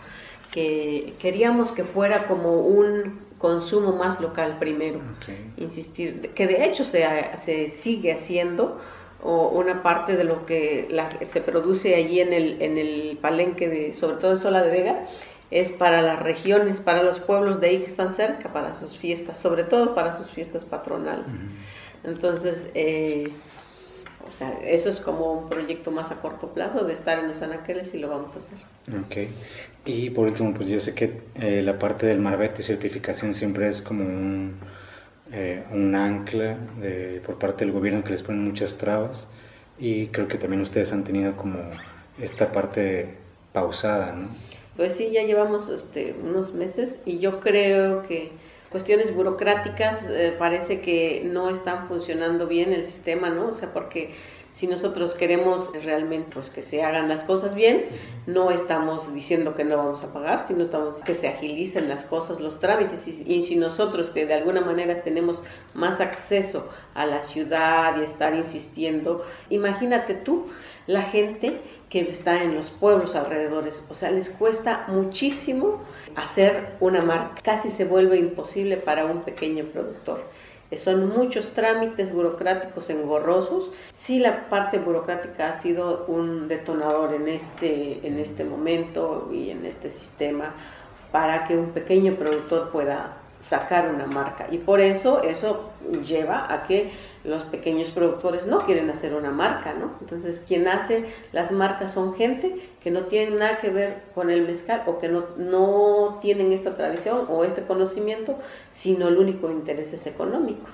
que 0.50 1.14
queríamos 1.20 1.70
que 1.70 1.84
fuera 1.84 2.26
como 2.26 2.60
un 2.60 3.20
consumo 3.38 3.92
más 3.92 4.20
local 4.20 4.58
primero. 4.58 5.00
Insistir, 5.56 6.30
que 6.34 6.46
de 6.46 6.64
hecho 6.64 6.84
se, 6.84 7.06
se 7.42 7.68
sigue 7.68 8.12
haciendo 8.12 8.78
o 9.22 9.48
una 9.48 9.82
parte 9.82 10.16
de 10.16 10.24
lo 10.24 10.46
que 10.46 10.88
se 11.26 11.40
produce 11.40 11.94
allí 11.94 12.20
en 12.20 12.32
el, 12.32 12.60
en 12.62 12.78
el 12.78 13.18
palenque, 13.20 13.68
de, 13.68 13.92
sobre 13.92 14.16
todo 14.16 14.32
de 14.32 14.36
Sola 14.36 14.62
de 14.62 14.70
Vega, 14.70 15.04
es 15.50 15.72
para 15.72 16.02
las 16.02 16.20
regiones, 16.20 16.80
para 16.80 17.02
los 17.02 17.20
pueblos 17.20 17.60
de 17.60 17.68
ahí 17.68 17.78
que 17.78 17.86
están 17.86 18.12
cerca, 18.12 18.52
para 18.52 18.74
sus 18.74 18.96
fiestas, 18.96 19.38
sobre 19.38 19.64
todo 19.64 19.94
para 19.94 20.12
sus 20.12 20.30
fiestas 20.30 20.64
patronales. 20.64 21.28
Entonces, 22.04 22.70
eh, 22.74 23.30
o 24.26 24.32
sea, 24.32 24.52
eso 24.64 24.88
es 24.88 25.00
como 25.00 25.32
un 25.32 25.48
proyecto 25.48 25.90
más 25.90 26.12
a 26.12 26.20
corto 26.20 26.54
plazo 26.54 26.84
de 26.84 26.92
estar 26.92 27.18
en 27.18 27.26
los 27.26 27.42
anaqueles 27.42 27.92
y 27.94 27.98
lo 27.98 28.08
vamos 28.08 28.36
a 28.36 28.38
hacer. 28.38 28.58
Ok. 28.88 29.28
Y 29.86 30.10
por 30.10 30.28
último, 30.28 30.54
pues 30.54 30.68
yo 30.68 30.78
sé 30.78 30.94
que 30.94 31.22
eh, 31.34 31.62
la 31.62 31.78
parte 31.78 32.06
del 32.06 32.20
marbete 32.20 32.62
y 32.62 32.64
certificación 32.64 33.34
siempre 33.34 33.68
es 33.68 33.82
como 33.82 34.04
un, 34.04 34.54
eh, 35.32 35.64
un 35.72 35.96
ancla 35.96 36.56
de, 36.80 37.20
por 37.26 37.38
parte 37.38 37.64
del 37.64 37.72
gobierno 37.72 38.04
que 38.04 38.10
les 38.10 38.22
pone 38.22 38.38
muchas 38.38 38.76
trabas 38.76 39.26
y 39.80 40.08
creo 40.08 40.28
que 40.28 40.38
también 40.38 40.62
ustedes 40.62 40.92
han 40.92 41.02
tenido 41.02 41.36
como 41.36 41.58
esta 42.20 42.52
parte 42.52 43.16
pausada, 43.52 44.12
¿no? 44.12 44.28
Pues 44.80 44.94
sí, 44.94 45.10
ya 45.10 45.24
llevamos 45.24 45.68
este, 45.68 46.16
unos 46.24 46.54
meses 46.54 47.02
y 47.04 47.18
yo 47.18 47.38
creo 47.38 48.00
que 48.00 48.32
cuestiones 48.70 49.14
burocráticas 49.14 50.08
eh, 50.08 50.34
parece 50.38 50.80
que 50.80 51.20
no 51.22 51.50
están 51.50 51.86
funcionando 51.86 52.46
bien 52.46 52.72
el 52.72 52.86
sistema, 52.86 53.28
¿no? 53.28 53.48
O 53.48 53.52
sea, 53.52 53.74
porque 53.74 54.14
si 54.52 54.66
nosotros 54.68 55.14
queremos 55.14 55.70
realmente 55.84 56.30
pues 56.32 56.48
que 56.48 56.62
se 56.62 56.82
hagan 56.82 57.10
las 57.10 57.24
cosas 57.24 57.54
bien, 57.54 57.84
no 58.26 58.50
estamos 58.50 59.12
diciendo 59.12 59.54
que 59.54 59.64
no 59.64 59.76
vamos 59.76 60.02
a 60.02 60.14
pagar, 60.14 60.46
sino 60.46 60.62
estamos 60.62 61.04
que 61.04 61.12
se 61.12 61.28
agilicen 61.28 61.86
las 61.86 62.04
cosas, 62.04 62.40
los 62.40 62.58
trámites 62.58 63.06
y, 63.06 63.42
si 63.42 63.56
nosotros 63.56 64.08
que 64.08 64.24
de 64.24 64.32
alguna 64.32 64.62
manera 64.62 65.02
tenemos 65.02 65.42
más 65.74 66.00
acceso 66.00 66.70
a 66.94 67.04
la 67.04 67.22
ciudad 67.22 68.00
y 68.00 68.04
estar 68.04 68.34
insistiendo, 68.34 69.26
imagínate 69.50 70.14
tú 70.14 70.46
la 70.86 71.02
gente 71.02 71.60
que 71.90 72.00
está 72.00 72.42
en 72.42 72.54
los 72.54 72.70
pueblos 72.70 73.16
alrededores, 73.16 73.84
o 73.90 73.94
sea, 73.94 74.10
les 74.12 74.30
cuesta 74.30 74.84
muchísimo 74.88 75.80
hacer 76.14 76.76
una 76.80 77.02
marca, 77.02 77.42
casi 77.42 77.68
se 77.68 77.84
vuelve 77.84 78.16
imposible 78.16 78.76
para 78.76 79.04
un 79.04 79.22
pequeño 79.22 79.64
productor. 79.64 80.22
Son 80.76 81.08
muchos 81.08 81.48
trámites 81.48 82.12
burocráticos 82.12 82.90
engorrosos. 82.90 83.72
Sí, 83.92 84.20
la 84.20 84.48
parte 84.48 84.78
burocrática 84.78 85.48
ha 85.48 85.54
sido 85.54 86.04
un 86.06 86.46
detonador 86.46 87.12
en 87.12 87.26
este, 87.26 88.06
en 88.06 88.20
este 88.20 88.44
momento 88.44 89.28
y 89.32 89.50
en 89.50 89.66
este 89.66 89.90
sistema 89.90 90.54
para 91.10 91.42
que 91.42 91.56
un 91.56 91.70
pequeño 91.70 92.14
productor 92.14 92.70
pueda 92.70 93.16
sacar 93.40 93.92
una 93.92 94.06
marca. 94.06 94.46
Y 94.48 94.58
por 94.58 94.80
eso 94.80 95.22
eso 95.24 95.70
lleva 96.06 96.52
a 96.52 96.62
que 96.62 96.92
los 97.24 97.44
pequeños 97.44 97.90
productores 97.90 98.46
no 98.46 98.60
quieren 98.60 98.88
hacer 98.90 99.14
una 99.14 99.30
marca, 99.30 99.74
¿no? 99.74 99.92
Entonces, 100.00 100.44
quien 100.48 100.66
hace 100.68 101.04
las 101.32 101.52
marcas 101.52 101.92
son 101.92 102.14
gente 102.14 102.56
que 102.82 102.90
no 102.90 103.02
tienen 103.02 103.38
nada 103.38 103.58
que 103.58 103.68
ver 103.70 104.02
con 104.14 104.30
el 104.30 104.46
mezcal 104.46 104.82
o 104.86 104.98
que 104.98 105.08
no, 105.08 105.24
no 105.36 106.18
tienen 106.22 106.52
esta 106.52 106.74
tradición 106.74 107.26
o 107.28 107.44
este 107.44 107.62
conocimiento, 107.62 108.38
sino 108.72 109.08
el 109.08 109.18
único 109.18 109.50
interés 109.50 109.92
es 109.92 110.06
económico. 110.06 110.66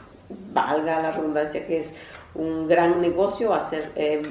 Valga 0.53 1.03
la 1.03 1.13
redundancia 1.13 1.67
que 1.67 1.79
es 1.79 1.95
un 2.35 2.69
gran 2.69 3.01
negocio 3.01 3.55
hacer 3.55 3.91
eh, 3.97 4.23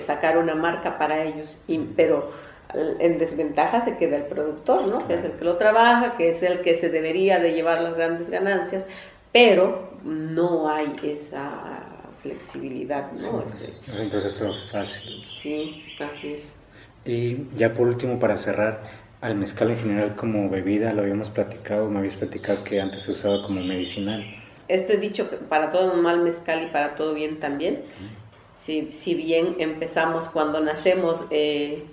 sacar 0.00 0.38
una 0.38 0.54
marca 0.54 0.96
para 0.98 1.24
ellos, 1.24 1.58
pero 1.96 2.30
en 2.74 3.18
desventaja 3.18 3.80
se 3.84 3.96
queda 3.96 4.16
el 4.16 4.24
productor, 4.24 4.86
¿no? 4.86 5.06
Que 5.06 5.14
es 5.14 5.24
el 5.24 5.32
que 5.32 5.44
lo 5.44 5.56
trabaja, 5.56 6.16
que 6.16 6.28
es 6.28 6.42
el 6.42 6.60
que 6.60 6.76
se 6.76 6.88
debería 6.88 7.38
de 7.38 7.52
llevar 7.52 7.80
las 7.80 7.96
grandes 7.96 8.30
ganancias, 8.30 8.86
pero 9.32 9.89
no 10.04 10.68
hay 10.68 10.94
esa 11.02 11.86
flexibilidad, 12.22 13.12
¿no? 13.12 13.44
es 13.44 14.00
un 14.00 14.10
proceso 14.10 14.54
fácil. 14.70 15.22
Sí, 15.24 15.84
así 15.98 16.34
es. 16.34 16.52
Y 17.04 17.46
ya 17.56 17.72
por 17.72 17.86
último, 17.86 18.18
para 18.18 18.36
cerrar, 18.36 18.82
al 19.20 19.34
mezcal 19.36 19.70
en 19.70 19.78
general 19.78 20.16
como 20.16 20.48
bebida, 20.48 20.92
lo 20.92 21.02
habíamos 21.02 21.30
platicado, 21.30 21.88
me 21.90 21.98
habías 21.98 22.16
platicado 22.16 22.62
que 22.64 22.80
antes 22.80 23.02
se 23.02 23.12
usaba 23.12 23.42
como 23.42 23.62
medicinal. 23.62 24.24
Este 24.68 24.96
dicho, 24.98 25.28
para 25.48 25.70
todo 25.70 25.94
mal 25.94 26.20
mezcal 26.22 26.62
y 26.62 26.66
para 26.66 26.94
todo 26.94 27.14
bien 27.14 27.40
también, 27.40 27.82
si, 28.54 28.92
si, 28.92 29.14
bien 29.14 29.56
empezamos 29.58 30.28
cuando 30.28 30.60
nacemos, 30.60 31.24
eh, 31.30 31.84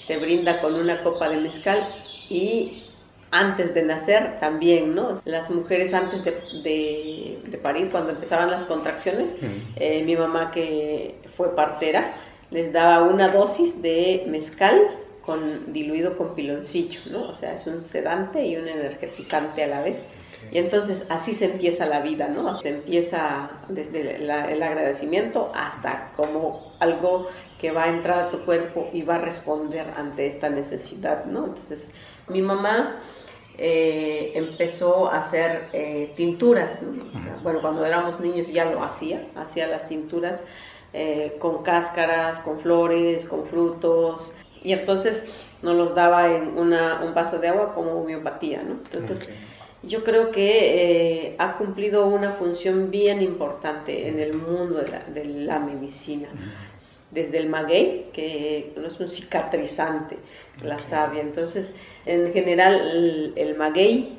se 0.00 0.18
brinda 0.18 0.60
con 0.60 0.74
una 0.74 1.02
copa 1.02 1.28
de 1.28 1.38
mezcal 1.38 1.88
y 2.28 2.84
antes 3.30 3.74
de 3.74 3.82
nacer 3.82 4.38
también, 4.38 4.94
¿no? 4.94 5.12
Las 5.24 5.50
mujeres 5.50 5.94
antes 5.94 6.24
de, 6.24 6.32
de, 6.62 7.37
parir, 7.58 7.90
cuando 7.90 8.10
empezaban 8.10 8.50
las 8.50 8.64
contracciones, 8.64 9.38
eh, 9.76 10.02
mi 10.04 10.16
mamá 10.16 10.50
que 10.50 11.16
fue 11.36 11.54
partera, 11.54 12.14
les 12.50 12.72
daba 12.72 13.02
una 13.02 13.28
dosis 13.28 13.82
de 13.82 14.24
mezcal 14.28 14.80
con, 15.24 15.72
diluido 15.72 16.16
con 16.16 16.34
piloncillo, 16.34 17.00
¿no? 17.10 17.28
O 17.28 17.34
sea, 17.34 17.52
es 17.52 17.66
un 17.66 17.82
sedante 17.82 18.46
y 18.46 18.56
un 18.56 18.66
energetizante 18.66 19.62
a 19.62 19.66
la 19.66 19.82
vez. 19.82 20.06
Y 20.50 20.58
entonces 20.58 21.04
así 21.10 21.34
se 21.34 21.46
empieza 21.46 21.84
la 21.84 22.00
vida, 22.00 22.28
¿no? 22.28 22.54
Se 22.54 22.70
empieza 22.70 23.50
desde 23.68 24.16
el 24.16 24.30
agradecimiento 24.62 25.52
hasta 25.54 26.12
como 26.16 26.72
algo 26.78 27.26
que 27.60 27.72
va 27.72 27.84
a 27.84 27.88
entrar 27.88 28.20
a 28.20 28.30
tu 28.30 28.44
cuerpo 28.44 28.88
y 28.92 29.02
va 29.02 29.16
a 29.16 29.18
responder 29.18 29.86
ante 29.96 30.26
esta 30.26 30.48
necesidad, 30.48 31.24
¿no? 31.26 31.46
Entonces, 31.46 31.92
mi 32.28 32.40
mamá 32.40 33.00
eh, 33.60 34.32
empezó 34.34 35.10
a 35.10 35.18
hacer 35.18 35.64
eh, 35.72 36.12
tinturas. 36.14 36.78
bueno, 37.42 37.60
cuando 37.60 37.84
éramos 37.84 38.20
niños 38.20 38.52
ya 38.52 38.64
lo 38.66 38.84
hacía, 38.84 39.26
hacía 39.34 39.66
las 39.66 39.88
tinturas 39.88 40.44
eh, 40.92 41.36
con 41.40 41.64
cáscaras, 41.64 42.38
con 42.38 42.60
flores, 42.60 43.24
con 43.24 43.46
frutos, 43.46 44.32
y 44.62 44.72
entonces 44.72 45.26
nos 45.62 45.74
los 45.74 45.94
daba 45.96 46.28
en 46.28 46.56
una, 46.56 47.02
un 47.02 47.14
vaso 47.14 47.38
de 47.40 47.48
agua 47.48 47.74
como 47.74 48.00
homeopatía. 48.00 48.62
¿no? 48.62 48.74
Entonces, 48.74 49.28
yo 49.82 50.04
creo 50.04 50.30
que 50.30 51.34
ha 51.38 51.56
cumplido 51.56 52.06
una 52.06 52.32
función 52.32 52.92
bien 52.92 53.22
importante 53.22 54.06
en 54.06 54.20
el 54.20 54.34
mundo 54.34 54.78
de 54.78 54.88
la, 54.88 55.00
de 55.00 55.24
la 55.24 55.58
medicina 55.58 56.28
desde 57.10 57.38
el 57.38 57.48
maguey, 57.48 58.10
que 58.12 58.72
no 58.76 58.88
es 58.88 59.00
un 59.00 59.08
cicatrizante, 59.08 60.18
la 60.62 60.78
savia. 60.78 61.20
Entonces, 61.20 61.74
en 62.04 62.32
general, 62.32 63.32
el, 63.34 63.56
maguey 63.56 64.18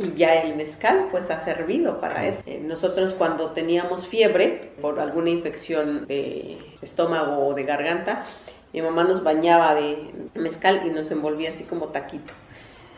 y 0.00 0.14
ya 0.16 0.34
el 0.42 0.54
mezcal 0.54 1.08
pues 1.10 1.30
ha 1.30 1.38
servido 1.38 2.00
para 2.00 2.26
eso. 2.26 2.42
Eh, 2.46 2.60
nosotros 2.62 3.14
cuando 3.14 3.50
teníamos 3.50 4.06
fiebre 4.06 4.72
por 4.80 5.00
alguna 5.00 5.30
infección 5.30 6.06
de 6.06 6.58
estómago 6.80 7.46
o 7.46 7.54
de 7.54 7.64
garganta, 7.64 8.24
mi 8.72 8.80
mamá 8.80 9.04
nos 9.04 9.22
bañaba 9.22 9.74
de 9.74 10.10
mezcal 10.34 10.82
y 10.86 10.90
nos 10.90 11.10
envolvía 11.10 11.50
así 11.50 11.64
como 11.64 11.88
taquito. 11.88 12.32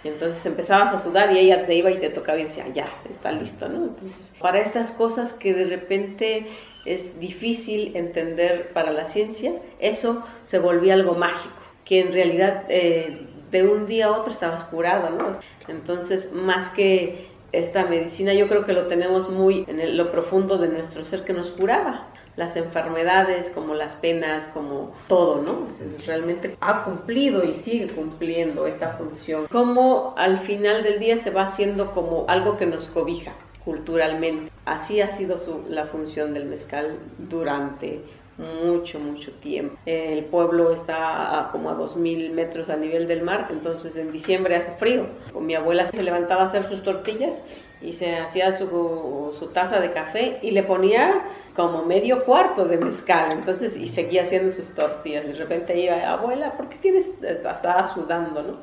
Y 0.05 0.09
entonces 0.09 0.45
empezabas 0.45 0.93
a 0.93 0.99
sudar 0.99 1.33
y 1.33 1.39
ella 1.39 1.65
te 1.65 1.75
iba 1.75 1.91
y 1.91 1.99
te 1.99 2.11
tocaba 2.11 2.39
y 2.39 2.43
decía, 2.43 2.69
ya, 2.69 2.87
está 3.09 3.33
listo, 3.33 3.69
¿no? 3.71 3.85
Entonces, 3.85 4.33
para 4.39 4.61
estas 4.61 4.93
cosas 4.93 5.33
que 5.33 5.55
de 5.55 5.65
repente 5.65 6.47
es 6.85 7.19
difícil 7.19 7.97
entender 7.97 8.69
para 8.75 8.93
la 8.93 9.07
ciencia, 9.07 9.55
eso 9.79 10.23
se 10.43 10.59
volvía 10.59 10.93
algo 10.93 11.15
mágico, 11.15 11.57
que 11.87 12.01
en 12.01 12.13
realidad 12.13 12.65
eh, 12.69 13.27
de 13.51 13.67
un 13.67 13.87
día 13.87 14.07
a 14.07 14.13
otro 14.13 14.31
estabas 14.31 14.65
curado, 14.65 15.09
¿no? 15.09 15.33
Entonces, 15.69 16.33
más 16.33 16.69
que 16.69 17.31
esta 17.53 17.87
medicina, 17.87 18.35
yo 18.35 18.47
creo 18.49 18.67
que 18.67 18.75
lo 18.75 18.87
tenemos 18.87 19.31
muy 19.31 19.65
en 19.69 19.97
lo 19.97 20.11
profundo 20.11 20.59
de 20.59 20.69
nuestro 20.69 21.03
ser 21.05 21.25
que 21.25 21.33
nos 21.33 21.51
curaba. 21.51 22.09
Las 22.37 22.57
enfermedades, 22.57 23.51
como 23.51 23.75
las 23.75 23.97
penas, 23.97 24.49
como 24.49 24.93
todo, 25.09 25.43
¿no? 25.43 25.69
Realmente 26.05 26.57
ha 26.61 26.85
cumplido 26.85 27.45
y 27.45 27.55
sigue 27.55 27.89
cumpliendo 27.89 28.67
esta 28.67 28.95
función. 28.95 29.47
Como 29.49 30.15
al 30.17 30.39
final 30.39 30.83
del 30.83 30.99
día 30.99 31.17
se 31.17 31.31
va 31.31 31.43
haciendo 31.43 31.93
como 31.93 32.25
algo 32.29 32.57
que 32.57 32.67
nos 32.67 32.89
cobija 32.89 33.35
culturalmente. 33.65 34.51
Así 34.65 35.01
ha 35.01 35.11
sido 35.11 35.37
la 35.69 35.87
función 35.87 36.35
del 36.35 36.47
mezcal 36.47 36.99
durante 37.19 38.03
mucho, 38.39 38.99
mucho 38.99 39.33
tiempo. 39.33 39.77
El 39.87 40.25
pueblo 40.25 40.73
está 40.73 41.39
a 41.39 41.51
como 41.51 41.71
a 41.71 41.77
2.000 41.77 42.31
metros 42.33 42.69
a 42.69 42.77
nivel 42.77 43.07
del 43.07 43.23
mar, 43.23 43.49
entonces 43.51 43.97
en 43.97 44.11
diciembre 44.11 44.57
hace 44.57 44.73
frío. 44.73 45.07
Mi 45.41 45.55
abuela 45.55 45.85
se 45.85 46.03
levantaba 46.03 46.43
a 46.43 46.45
hacer 46.45 46.65
sus 46.65 46.83
tortillas 46.83 47.43
y 47.81 47.93
se 47.93 48.17
hacía 48.17 48.53
su, 48.53 49.35
su 49.39 49.47
taza 49.49 49.81
de 49.81 49.93
café 49.93 50.39
y 50.43 50.51
le 50.51 50.63
ponía 50.63 51.25
como 51.55 51.85
medio 51.85 52.25
cuarto 52.25 52.65
de 52.65 52.79
mezcal, 52.79 53.29
entonces, 53.33 53.77
y 53.77 53.87
seguía 53.87 54.23
haciendo 54.23 54.51
sus 54.51 54.75
tortillas. 54.75 55.27
De 55.27 55.35
repente 55.35 55.79
iba, 55.79 56.11
abuela, 56.11 56.53
¿por 56.57 56.69
qué 56.69 56.79
tienes? 56.79 57.09
Estaba 57.23 57.85
sudando, 57.85 58.43
¿no? 58.43 58.59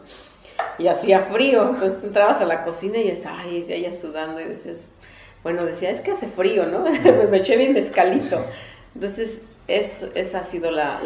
Y 0.78 0.88
hacía 0.88 1.22
frío, 1.22 1.70
entonces 1.70 2.04
entrabas 2.04 2.42
a 2.42 2.46
la 2.46 2.64
cocina 2.64 2.98
y 2.98 3.08
estaba 3.08 3.40
ahí 3.40 3.66
ella 3.70 3.94
sudando 3.94 4.42
y 4.42 4.46
decías, 4.46 4.88
bueno, 5.44 5.66
decía, 5.66 5.90
es 5.90 6.02
que 6.02 6.12
hace 6.12 6.28
frío, 6.28 6.66
¿no? 6.66 6.84
me 7.30 7.38
eché 7.38 7.58
mi 7.58 7.70
mezcalito. 7.70 8.44
Entonces, 8.94 9.42
esa 9.78 10.40
ha 10.40 10.44
sido 10.44 10.72
la, 10.72 11.00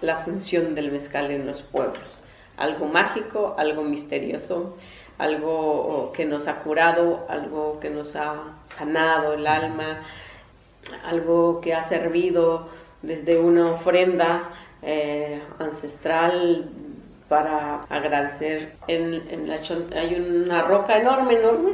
la, 0.00 0.16
función 0.16 0.74
del 0.74 0.92
mezcal 0.92 1.30
en 1.30 1.46
los 1.46 1.62
pueblos. 1.62 2.22
Algo 2.56 2.86
mágico, 2.86 3.54
algo 3.56 3.82
misterioso, 3.82 4.76
algo 5.16 6.12
que 6.12 6.24
nos 6.24 6.48
ha 6.48 6.60
curado, 6.60 7.26
algo 7.28 7.78
que 7.80 7.90
nos 7.90 8.16
ha 8.16 8.56
sanado 8.64 9.34
el 9.34 9.46
alma, 9.46 10.02
algo 11.04 11.60
que 11.60 11.74
ha 11.74 11.82
servido 11.82 12.68
desde 13.02 13.38
una 13.38 13.70
ofrenda 13.70 14.50
eh, 14.82 15.40
ancestral 15.58 16.70
para 17.28 17.80
agradecer. 17.90 18.72
En, 18.88 19.14
en 19.30 19.48
la 19.48 19.56
hay 19.94 20.14
una 20.14 20.62
roca 20.62 20.96
enorme, 20.96 21.34
enorme, 21.34 21.72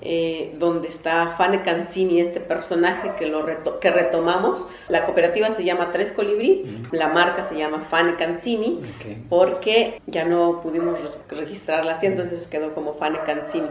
eh, 0.00 0.54
donde 0.58 0.88
está 0.88 1.28
Fane 1.30 1.62
Cancini, 1.62 2.20
este 2.20 2.40
personaje 2.40 3.12
que, 3.18 3.26
lo 3.26 3.46
que 3.80 3.90
retomamos. 3.90 4.66
La 4.88 5.04
cooperativa 5.04 5.50
se 5.50 5.64
llama 5.64 5.90
Tres 5.90 6.12
Colibrí, 6.12 6.86
la 6.92 7.08
marca 7.08 7.44
se 7.44 7.56
llama 7.56 7.80
Fane 7.80 8.16
Cancini, 8.16 8.80
porque 9.28 10.00
ya 10.06 10.24
no 10.24 10.60
pudimos 10.60 11.16
registrarla 11.28 11.92
así, 11.92 12.06
entonces 12.06 12.46
quedó 12.46 12.74
como 12.74 12.94
Fane 12.94 13.20
Cancini. 13.24 13.68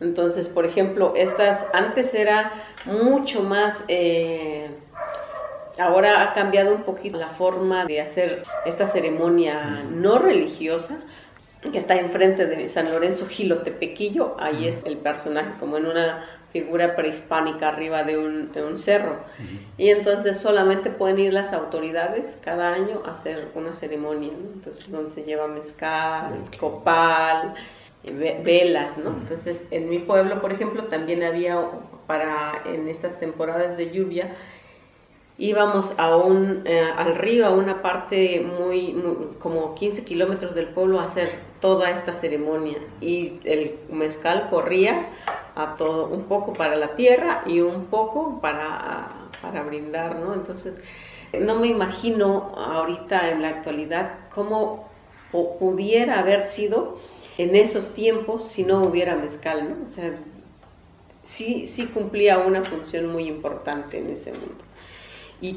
Entonces, 0.00 0.48
por 0.48 0.66
ejemplo, 0.66 1.14
estas 1.16 1.66
antes 1.72 2.14
era 2.14 2.52
mucho 2.84 3.42
más... 3.42 3.84
Eh, 3.88 4.68
Ahora 5.78 6.22
ha 6.22 6.32
cambiado 6.32 6.74
un 6.74 6.82
poquito 6.82 7.18
la 7.18 7.30
forma 7.30 7.84
de 7.84 8.00
hacer 8.00 8.42
esta 8.64 8.86
ceremonia 8.86 9.84
no 9.90 10.18
religiosa, 10.18 10.98
que 11.70 11.78
está 11.78 11.96
enfrente 11.96 12.46
de 12.46 12.68
San 12.68 12.90
Lorenzo 12.90 13.26
Gilotepequillo, 13.26 14.36
ahí 14.38 14.68
es 14.68 14.80
el 14.84 14.96
personaje 14.98 15.52
como 15.58 15.76
en 15.76 15.86
una 15.86 16.24
figura 16.52 16.96
prehispánica 16.96 17.68
arriba 17.68 18.04
de 18.04 18.16
un, 18.16 18.78
cerro. 18.78 19.18
Y 19.76 19.90
entonces 19.90 20.38
solamente 20.38 20.90
pueden 20.90 21.18
ir 21.18 21.32
las 21.32 21.52
autoridades 21.52 22.38
cada 22.42 22.72
año 22.72 23.02
a 23.04 23.12
hacer 23.12 23.48
una 23.54 23.74
ceremonia, 23.74 24.32
entonces 24.54 24.90
donde 24.90 25.10
se 25.10 25.24
lleva 25.24 25.48
mezcal, 25.48 26.34
copal, 26.58 27.54
velas, 28.04 28.98
¿no? 28.98 29.10
Entonces 29.10 29.68
en 29.70 29.90
mi 29.90 29.98
pueblo, 29.98 30.40
por 30.40 30.52
ejemplo, 30.52 30.84
también 30.84 31.24
había 31.24 31.58
para 32.06 32.62
en 32.64 32.88
estas 32.88 33.18
temporadas 33.18 33.76
de 33.76 33.90
lluvia, 33.90 34.36
íbamos 35.38 35.94
a 35.98 36.16
un, 36.16 36.62
eh, 36.64 36.80
al 36.96 37.14
río, 37.14 37.46
a 37.46 37.50
una 37.50 37.82
parte 37.82 38.40
muy, 38.40 38.96
como 39.38 39.74
15 39.74 40.04
kilómetros 40.04 40.54
del 40.54 40.68
pueblo 40.68 41.00
a 41.00 41.04
hacer 41.04 41.28
toda 41.60 41.90
esta 41.90 42.14
ceremonia 42.14 42.78
y 43.00 43.40
el 43.44 43.78
mezcal 43.90 44.48
corría 44.48 45.10
a 45.54 45.74
todo, 45.74 46.06
un 46.06 46.24
poco 46.24 46.52
para 46.52 46.76
la 46.76 46.94
tierra 46.96 47.42
y 47.46 47.60
un 47.60 47.86
poco 47.86 48.40
para, 48.40 49.08
para 49.42 49.62
brindar, 49.62 50.16
¿no? 50.16 50.32
Entonces, 50.32 50.80
no 51.38 51.56
me 51.56 51.66
imagino 51.66 52.54
ahorita 52.56 53.30
en 53.30 53.42
la 53.42 53.48
actualidad 53.48 54.18
cómo 54.34 54.88
pudiera 55.58 56.18
haber 56.18 56.44
sido 56.44 56.96
en 57.36 57.56
esos 57.56 57.92
tiempos 57.92 58.48
si 58.48 58.64
no 58.64 58.82
hubiera 58.82 59.16
mezcal, 59.16 59.68
¿no? 59.68 59.84
O 59.84 59.86
sea, 59.86 60.14
sí, 61.22 61.66
sí 61.66 61.86
cumplía 61.86 62.38
una 62.38 62.64
función 62.64 63.12
muy 63.12 63.28
importante 63.28 63.98
en 63.98 64.08
ese 64.10 64.32
mundo 64.32 64.64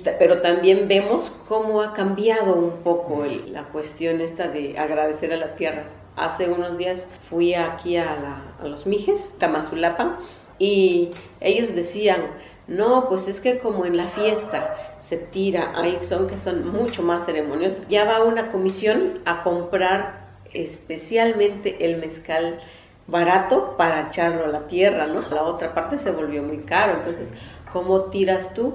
pero 0.04 0.42
también 0.42 0.88
vemos 0.88 1.32
cómo 1.48 1.82
ha 1.82 1.94
cambiado 1.94 2.56
un 2.56 2.84
poco 2.84 3.26
la 3.26 3.64
cuestión 3.64 4.22
esta 4.22 4.48
de 4.48 4.78
agradecer 4.78 5.32
a 5.32 5.38
la 5.38 5.56
tierra. 5.56 5.84
Hace 6.16 6.50
unos 6.50 6.78
días 6.78 7.08
fui 7.30 7.54
aquí 7.54 7.96
a, 7.96 8.44
los 8.62 8.86
Mijes, 8.86 9.32
Tamazulapan, 9.38 10.18
y 10.58 11.12
ellos 11.40 11.74
decían, 11.74 12.22
no, 12.68 13.08
pues 13.08 13.30
es 13.30 13.40
que 13.40 13.60
como 13.60 13.86
en 13.86 13.96
la 13.96 14.08
fiesta 14.08 14.76
se 15.00 15.18
tira, 15.18 15.72
hay 15.76 16.00
son 16.02 16.28
que 16.28 16.38
son 16.38 16.70
mucho 16.70 17.02
más 17.02 17.26
ceremonios, 17.26 17.88
ya 17.88 18.04
va 18.04 18.24
una 18.24 18.52
comisión 18.52 19.20
a 19.24 19.42
comprar 19.42 20.28
especialmente 20.54 21.86
el 21.86 21.98
mezcal 21.98 22.60
barato 23.08 23.76
para 23.78 24.08
echarlo 24.08 24.44
a 24.44 24.48
la 24.50 24.68
tierra, 24.68 25.08
¿no? 25.08 25.22
La 25.30 25.44
otra 25.44 25.74
parte 25.74 25.98
se 25.98 26.12
volvió 26.12 26.44
muy 26.44 26.60
caro, 26.60 26.96
entonces, 26.98 27.32
¿cómo 27.72 28.04
tiras 28.04 28.54
tú? 28.54 28.74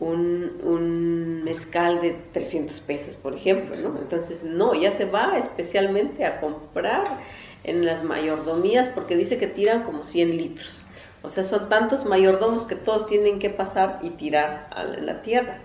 Un, 0.00 0.58
un, 0.64 1.44
mezcal 1.44 2.00
de 2.00 2.16
300 2.32 2.80
pesos, 2.80 3.16
por 3.16 3.34
ejemplo, 3.34 3.76
¿no? 3.82 3.98
Entonces, 4.00 4.44
no, 4.44 4.74
ya 4.74 4.90
se 4.90 5.04
va 5.04 5.36
especialmente 5.38 6.24
a 6.24 6.40
comprar 6.40 7.20
en 7.64 7.84
las 7.84 8.02
mayordomías 8.02 8.88
porque 8.88 9.16
dice 9.16 9.38
que 9.38 9.46
tiran 9.46 9.82
como 9.82 10.02
100 10.02 10.36
litros. 10.36 10.82
O 11.22 11.28
sea, 11.28 11.44
son 11.44 11.68
tantos 11.68 12.06
mayordomos 12.06 12.64
que 12.64 12.76
todos 12.76 13.06
tienen 13.06 13.38
que 13.38 13.50
pasar 13.50 13.98
y 14.02 14.10
tirar 14.10 14.68
a 14.70 14.84
la 14.84 15.20
tierra. 15.20 15.58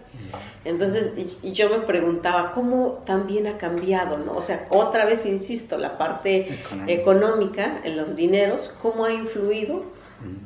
Entonces, 0.65 1.13
y, 1.41 1.51
yo 1.53 1.69
me 1.69 1.79
preguntaba, 1.79 2.51
¿cómo 2.51 2.99
también 3.05 3.47
ha 3.47 3.57
cambiado, 3.57 4.17
no? 4.17 4.33
O 4.33 4.41
sea, 4.41 4.67
otra 4.69 5.05
vez 5.05 5.25
insisto, 5.25 5.77
la 5.77 5.97
parte 5.97 6.59
económica 6.87 7.79
en 7.85 7.95
los 7.95 8.15
dineros, 8.17 8.73
¿cómo 8.81 9.05
ha 9.05 9.13
influido 9.13 9.83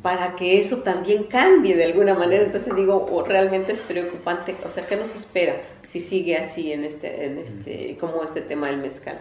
para 0.01 0.35
que 0.35 0.57
eso 0.57 0.77
también 0.77 1.23
cambie 1.23 1.75
de 1.75 1.85
alguna 1.85 2.13
manera. 2.13 2.43
Entonces 2.43 2.75
digo, 2.75 3.07
o 3.11 3.23
realmente 3.23 3.71
es 3.71 3.81
preocupante, 3.81 4.55
o 4.65 4.69
sea, 4.69 4.85
¿qué 4.85 4.95
nos 4.95 5.15
espera 5.15 5.61
si 5.85 6.01
sigue 6.01 6.37
así 6.37 6.71
en 6.73 6.83
este, 6.83 7.25
en 7.25 7.37
este, 7.37 7.97
como 7.99 8.23
este 8.23 8.41
tema 8.41 8.67
del 8.67 8.77
mezcal? 8.77 9.19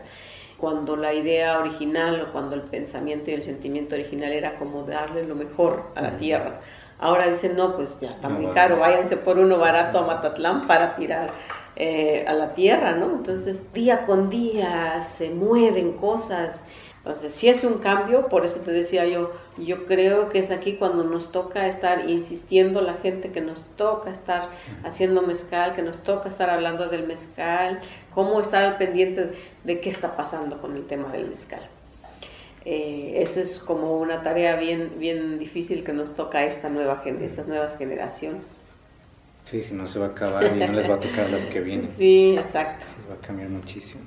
Cuando 0.57 0.97
la 0.97 1.15
idea 1.15 1.59
original 1.59 2.21
o 2.21 2.33
cuando 2.33 2.57
el 2.57 2.63
pensamiento 2.63 3.31
y 3.31 3.35
el 3.35 3.43
sentimiento 3.43 3.95
original 3.95 4.33
era 4.33 4.57
como 4.57 4.83
darle 4.83 5.25
lo 5.25 5.35
mejor 5.35 5.85
a 5.95 6.03
la 6.03 6.17
tierra. 6.17 6.61
Ahora 7.01 7.29
dicen, 7.29 7.57
no, 7.57 7.77
pues 7.77 8.01
ya 8.01 8.11
está 8.11 8.29
muy 8.29 8.47
caro, 8.53 8.81
váyanse 8.81 9.17
por 9.17 9.39
uno 9.39 9.59
barato 9.59 9.99
a 10.01 10.07
Matatlán 10.07 10.67
para 10.67 10.97
tirar 10.97 11.31
eh, 11.77 12.25
a 12.27 12.33
la 12.33 12.55
tierra, 12.55 12.91
¿no? 12.93 13.07
Entonces, 13.11 13.73
día 13.73 14.05
con 14.05 14.31
día 14.31 15.01
se 15.01 15.31
mueven 15.31 15.93
cosas 15.93 16.65
entonces, 17.09 17.33
si 17.33 17.49
es 17.49 17.65
un 17.65 17.79
cambio, 17.79 18.29
por 18.29 18.45
eso 18.45 18.61
te 18.61 18.71
decía 18.71 19.07
yo, 19.07 19.33
yo 19.57 19.87
creo 19.87 20.29
que 20.29 20.41
es 20.41 20.51
aquí 20.51 20.75
cuando 20.75 21.05
nos 21.05 21.33
toca 21.33 21.67
estar 21.67 22.11
insistiendo 22.11 22.83
la 22.83 22.93
gente 22.99 23.31
que 23.31 23.41
nos 23.41 23.65
toca 23.77 24.11
estar 24.11 24.51
haciendo 24.85 25.23
mezcal, 25.23 25.75
que 25.75 25.81
nos 25.81 26.03
toca 26.03 26.29
estar 26.29 26.51
hablando 26.51 26.87
del 26.89 27.07
mezcal, 27.07 27.81
cómo 28.15 28.39
estar 28.43 28.63
al 28.63 28.77
pendiente 28.77 29.31
de 29.65 29.81
qué 29.81 29.89
está 29.89 30.19
pasando 30.19 30.61
con 30.61 30.77
el 30.77 30.87
tema 30.87 31.11
del 31.11 31.31
mezcal. 31.31 31.67
Eh, 32.67 33.15
eso 33.23 33.41
es 33.41 33.59
como 33.59 33.97
una 33.97 34.21
tarea 34.21 34.57
bien, 34.57 34.97
bien 34.99 35.39
difícil 35.39 35.85
que 35.85 35.95
nos 35.95 36.15
toca 36.15 36.41
a 36.41 36.45
esta 36.45 36.69
nueva, 36.69 37.03
estas 37.23 37.49
nuevas 37.49 37.79
generaciones. 37.79 38.59
Sí, 39.45 39.63
si 39.63 39.73
no 39.73 39.87
se 39.87 39.99
va 39.99 40.09
a 40.09 40.11
acabar 40.11 40.55
y 40.55 40.59
no 40.61 40.73
les 40.75 40.91
va 40.91 40.97
a 40.97 41.01
tocar 41.01 41.31
las 41.31 41.47
que 41.47 41.61
vienen. 41.63 41.89
Sí, 41.97 42.37
exacto. 42.37 42.85
va 43.11 43.15
a 43.15 43.27
cambiar 43.27 43.49
muchísimo. 43.49 44.03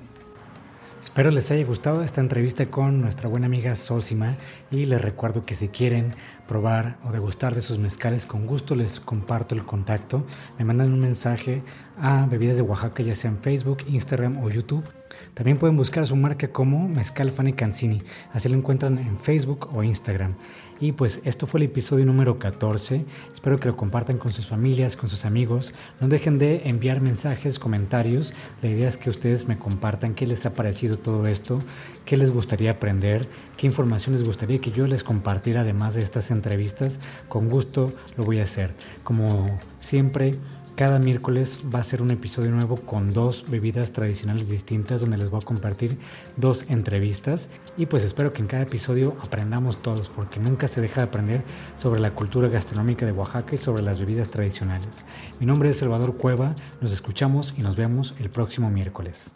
Espero 1.02 1.32
les 1.32 1.49
haya 1.49 1.66
gustado 1.66 2.04
esta 2.04 2.22
entrevista 2.22 2.68
con 2.68 3.02
nuestra 3.02 3.28
buena 3.28 3.47
amiga 3.47 3.76
Sosima 3.76 4.38
y 4.70 4.86
les 4.86 5.02
recuerdo 5.02 5.41
que 5.41 5.56
si 5.56 5.68
quieren 5.68 6.14
probar 6.47 6.99
o 7.04 7.12
degustar 7.12 7.56
de 7.56 7.64
sus 7.64 7.80
mezcales, 7.80 8.28
con 8.28 8.45
gusto 8.45 8.76
les 8.76 8.99
comparto 8.99 9.56
el 9.56 9.66
contacto. 9.66 10.24
Me 10.60 10.64
mandan 10.64 10.93
un 10.93 10.99
mensaje 10.99 11.64
a 11.97 12.28
Bebidas 12.28 12.58
de 12.58 12.62
Oaxaca, 12.62 13.02
ya 13.02 13.16
sea 13.16 13.32
en 13.32 13.39
Facebook, 13.39 13.80
Instagram 13.88 14.43
o 14.43 14.49
YouTube. 14.52 14.86
También 15.34 15.57
pueden 15.57 15.77
buscar 15.77 16.05
su 16.05 16.15
marca 16.15 16.49
como 16.49 16.89
Mezcal 16.89 17.32
Fanny 17.32 17.53
Cancini, 17.53 18.01
así 18.34 18.49
lo 18.49 18.57
encuentran 18.57 18.97
en 18.97 19.17
Facebook 19.17 19.69
o 19.73 19.82
Instagram. 19.82 20.36
Y 20.82 20.93
pues 20.93 21.21
esto 21.25 21.45
fue 21.45 21.59
el 21.59 21.67
episodio 21.67 22.07
número 22.07 22.38
14. 22.39 23.05
Espero 23.32 23.59
que 23.59 23.67
lo 23.67 23.77
compartan 23.77 24.17
con 24.17 24.34
sus 24.34 24.47
familias, 24.47 24.95
con 24.95 25.09
sus 25.09 25.25
amigos. 25.25 25.75
No 25.99 26.07
dejen 26.07 26.39
de 26.39 26.67
enviar 26.67 27.01
mensajes, 27.01 27.59
comentarios. 27.59 28.34
La 28.63 28.69
idea 28.69 28.89
es 28.89 28.97
que 28.97 29.11
ustedes 29.11 29.47
me 29.47 29.59
compartan 29.59 30.15
qué 30.15 30.25
les 30.25 30.43
ha 30.47 30.53
parecido 30.53 30.97
todo 30.97 31.27
esto, 31.27 31.61
qué 32.03 32.17
les 32.17 32.32
gustaría 32.32 32.71
aprender, 32.71 33.27
qué 33.57 33.67
información 33.67 34.15
les 34.15 34.25
gustaría 34.25 34.57
que 34.57 34.71
yo 34.71 34.88
les 34.88 35.03
compartiera 35.03 35.61
además 35.61 35.93
de 35.93 36.01
estas 36.01 36.32
entrevistas. 36.32 36.99
Con 37.29 37.47
gusto 37.47 37.93
lo 38.17 38.23
voy 38.23 38.39
a 38.39 38.43
hacer. 38.43 38.73
Como 39.03 39.59
siempre, 39.79 40.32
Cada 40.76 40.99
miércoles 40.99 41.59
va 41.74 41.80
a 41.80 41.84
ser 41.84 42.01
un 42.01 42.11
episodio 42.11 42.49
nuevo 42.49 42.78
con 42.78 43.11
dos 43.11 43.45
bebidas 43.49 43.91
tradicionales 43.91 44.49
distintas 44.49 45.01
donde 45.01 45.17
les 45.17 45.30
voy 45.30 45.41
a 45.41 45.45
compartir 45.45 45.97
dos 46.38 46.65
entrevistas 46.69 47.49
y 47.78 47.86
pues 47.86 48.03
espero 48.03 48.32
que 48.32 48.41
en 48.41 48.47
cada 48.47 48.63
episodio 48.63 49.15
aprendamos 49.22 49.82
todos 49.82 50.09
porque 50.09 50.39
nunca 50.39 50.67
se 50.67 50.82
deja 50.82 51.01
de 51.01 51.07
aprender 51.07 51.43
sobre 51.76 51.99
la 51.99 52.15
cultura 52.15 52.47
gastronómica 52.47 53.05
de 53.05 53.11
Oaxaca 53.11 53.53
y 53.53 53.57
sobre 53.57 53.84
las 53.84 53.99
bebidas 53.99 54.32
tradicionales. 54.32 55.05
Mi 55.39 55.45
nombre 55.45 55.69
es 55.69 55.78
Salvador 55.78 56.15
Cueva, 56.15 56.55
nos 56.80 56.91
escuchamos 56.91 57.53
y 57.57 57.61
nos 57.61 57.76
vemos 57.76 58.15
el 58.19 58.30
próximo 58.30 58.72
miércoles. 58.72 59.32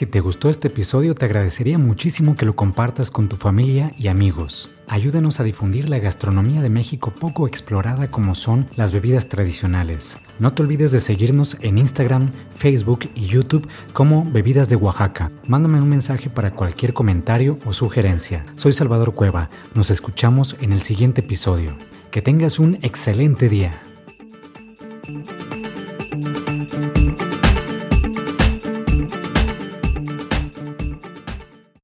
Si 0.00 0.06
te 0.06 0.20
gustó 0.20 0.48
este 0.48 0.68
episodio, 0.68 1.14
te 1.14 1.26
agradecería 1.26 1.76
muchísimo 1.76 2.34
que 2.34 2.46
lo 2.46 2.56
compartas 2.56 3.10
con 3.10 3.28
tu 3.28 3.36
familia 3.36 3.92
y 3.98 4.08
amigos. 4.08 4.70
Ayúdanos 4.88 5.40
a 5.40 5.44
difundir 5.44 5.90
la 5.90 5.98
gastronomía 5.98 6.62
de 6.62 6.70
México 6.70 7.12
poco 7.12 7.46
explorada 7.46 8.08
como 8.08 8.34
son 8.34 8.66
las 8.76 8.92
bebidas 8.92 9.28
tradicionales. 9.28 10.16
No 10.38 10.54
te 10.54 10.62
olvides 10.62 10.90
de 10.90 11.00
seguirnos 11.00 11.58
en 11.60 11.76
Instagram, 11.76 12.30
Facebook 12.54 13.10
y 13.14 13.26
YouTube 13.26 13.68
como 13.92 14.24
Bebidas 14.24 14.70
de 14.70 14.76
Oaxaca. 14.76 15.30
Mándame 15.46 15.82
un 15.82 15.90
mensaje 15.90 16.30
para 16.30 16.52
cualquier 16.52 16.94
comentario 16.94 17.58
o 17.66 17.74
sugerencia. 17.74 18.46
Soy 18.56 18.72
Salvador 18.72 19.12
Cueva. 19.12 19.50
Nos 19.74 19.90
escuchamos 19.90 20.56
en 20.62 20.72
el 20.72 20.80
siguiente 20.80 21.20
episodio. 21.20 21.76
Que 22.10 22.22
tengas 22.22 22.58
un 22.58 22.78
excelente 22.80 23.50
día. 23.50 23.78